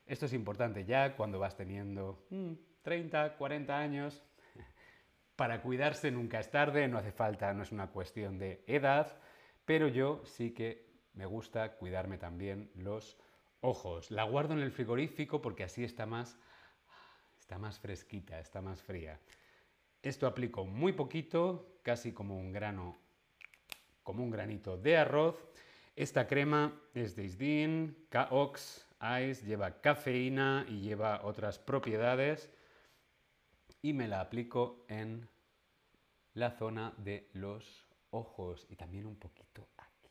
Esto 0.07 0.27
es 0.27 0.33
importante 0.33 0.85
ya 0.85 1.17
cuando 1.17 1.39
vas 1.39 1.57
teniendo 1.57 2.27
30, 2.83 3.27
mm, 3.27 3.39
40 3.39 3.79
años. 3.79 4.23
Para 5.37 5.63
cuidarse 5.63 6.11
nunca 6.11 6.41
es 6.41 6.51
tarde, 6.51 6.87
no 6.89 6.99
hace 6.99 7.13
falta, 7.13 7.53
no 7.55 7.63
es 7.63 7.73
una 7.73 7.91
cuestión 7.91 8.39
de 8.39 8.63
edad, 8.67 9.17
pero 9.65 9.89
yo 9.89 10.23
sí 10.25 10.53
que 10.53 10.91
me 11.15 11.27
gusta 11.27 11.77
cuidarme 11.77 12.19
también 12.19 12.71
los 12.75 13.19
ojos. 13.61 14.11
La 14.11 14.25
guardo 14.25 14.55
en 14.55 14.61
el 14.61 14.73
frigorífico 14.73 15.41
porque 15.41 15.65
así 15.65 15.85
está 15.85 16.07
más, 16.07 16.39
está 17.39 17.59
más 17.59 17.79
fresquita, 17.79 18.39
está 18.39 18.61
más 18.61 18.83
fría. 18.83 19.21
Esto 20.03 20.27
aplico 20.27 20.65
muy 20.65 20.93
poquito, 20.93 21.79
casi 21.83 22.13
como 22.13 22.39
un 22.39 22.53
grano, 22.53 22.97
como 24.03 24.23
un 24.23 24.31
granito 24.31 24.79
de 24.79 24.97
arroz. 24.97 25.37
Esta 25.95 26.27
crema 26.27 26.81
es 26.95 27.17
de 27.17 27.25
Isdin, 27.25 28.07
K-Ox, 28.09 28.87
Ice, 29.23 29.45
lleva 29.45 29.81
cafeína 29.81 30.65
y 30.69 30.81
lleva 30.81 31.25
otras 31.25 31.59
propiedades 31.59 32.51
y 33.83 33.93
me 33.93 34.09
la 34.09 34.21
aplico 34.21 34.85
en 34.89 35.29
la 36.35 36.51
zona 36.51 36.95
de 36.99 37.29
los 37.33 37.87
ojos 38.11 38.67
y 38.71 38.77
también 38.77 39.07
un 39.07 39.17
poquito 39.17 39.69
aquí. 39.77 40.09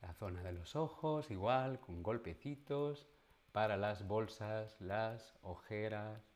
La 0.00 0.12
zona 0.14 0.42
de 0.42 0.52
los 0.52 0.76
ojos 0.76 1.30
igual 1.30 1.80
con 1.80 2.02
golpecitos 2.02 3.06
para 3.52 3.76
las 3.76 4.06
bolsas, 4.06 4.80
las 4.80 5.34
ojeras. 5.42 6.35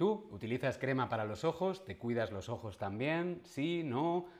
¿Tú 0.00 0.26
utilizas 0.30 0.78
crema 0.78 1.10
para 1.10 1.26
los 1.26 1.44
ojos? 1.44 1.84
¿Te 1.84 1.98
cuidas 1.98 2.32
los 2.32 2.48
ojos 2.48 2.78
también? 2.78 3.42
¿Sí? 3.44 3.82
¿No? 3.84 4.30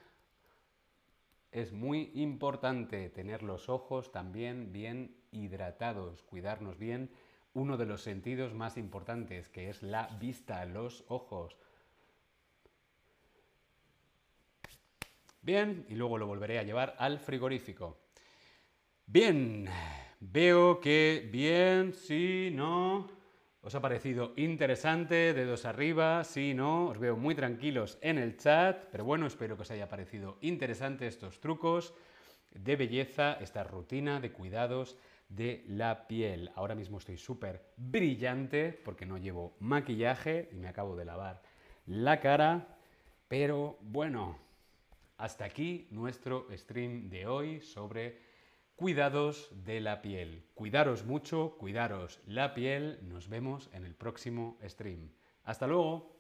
Es 1.53 1.75
muy 1.75 2.11
importante 2.15 3.11
tener 3.11 3.43
los 3.43 3.69
ojos 3.69 4.11
también 4.11 4.73
bien 4.73 5.15
hidratados, 5.33 6.23
cuidarnos 6.23 6.79
bien. 6.79 7.11
Uno 7.53 7.77
de 7.77 7.85
los 7.85 8.01
sentidos 8.01 8.55
más 8.55 8.79
importantes, 8.79 9.51
que 9.51 9.69
es 9.69 9.83
la 9.83 10.07
vista, 10.19 10.65
los 10.65 11.05
ojos. 11.09 11.59
Bien, 15.43 15.85
y 15.91 15.95
luego 15.95 16.17
lo 16.17 16.27
volveré 16.27 16.59
a 16.59 16.63
llevar 16.63 16.97
al 16.99 17.19
frigorífico. 17.19 17.99
Bien, 19.05 19.69
veo 20.21 20.81
que 20.81 21.29
bien, 21.31 21.93
sí, 21.93 22.51
no. 22.51 23.20
¿Os 23.63 23.75
ha 23.75 23.81
parecido 23.81 24.33
interesante? 24.37 25.35
Dedos 25.35 25.67
arriba, 25.67 26.25
sí, 26.25 26.55
no. 26.55 26.87
Os 26.87 26.99
veo 26.99 27.17
muy 27.17 27.35
tranquilos 27.35 27.99
en 28.01 28.17
el 28.17 28.39
chat, 28.39 28.87
pero 28.91 29.05
bueno, 29.05 29.27
espero 29.27 29.55
que 29.57 29.63
os 29.63 29.71
haya 29.71 29.87
parecido 29.87 30.39
interesante 30.41 31.07
estos 31.07 31.41
trucos 31.41 31.93
de 32.53 32.77
belleza, 32.77 33.35
esta 33.35 33.63
rutina 33.63 34.19
de 34.19 34.33
cuidados 34.33 34.97
de 35.29 35.63
la 35.69 36.09
piel. 36.09 36.51
Ahora 36.55 36.75
mismo 36.75 36.97
estoy 36.97 37.19
súper 37.19 37.61
brillante 37.77 38.73
porque 38.83 39.05
no 39.05 39.19
llevo 39.19 39.55
maquillaje 39.61 40.49
y 40.53 40.57
me 40.57 40.69
acabo 40.69 40.97
de 40.97 41.05
lavar 41.05 41.43
la 41.85 42.19
cara, 42.19 42.79
pero 43.29 43.77
bueno, 43.83 44.39
hasta 45.19 45.45
aquí 45.45 45.87
nuestro 45.91 46.47
stream 46.57 47.11
de 47.11 47.27
hoy 47.27 47.61
sobre 47.61 48.30
cuidados 48.81 49.51
de 49.67 49.79
la 49.83 50.01
piel. 50.01 50.43
Cuidaros 50.55 51.05
mucho, 51.05 51.55
cuidaros 51.59 52.19
la 52.25 52.55
piel. 52.55 52.99
Nos 53.03 53.29
vemos 53.29 53.69
en 53.75 53.85
el 53.85 53.95
próximo 53.95 54.57
stream. 54.65 55.11
Hasta 55.45 55.67
luego. 55.67 56.20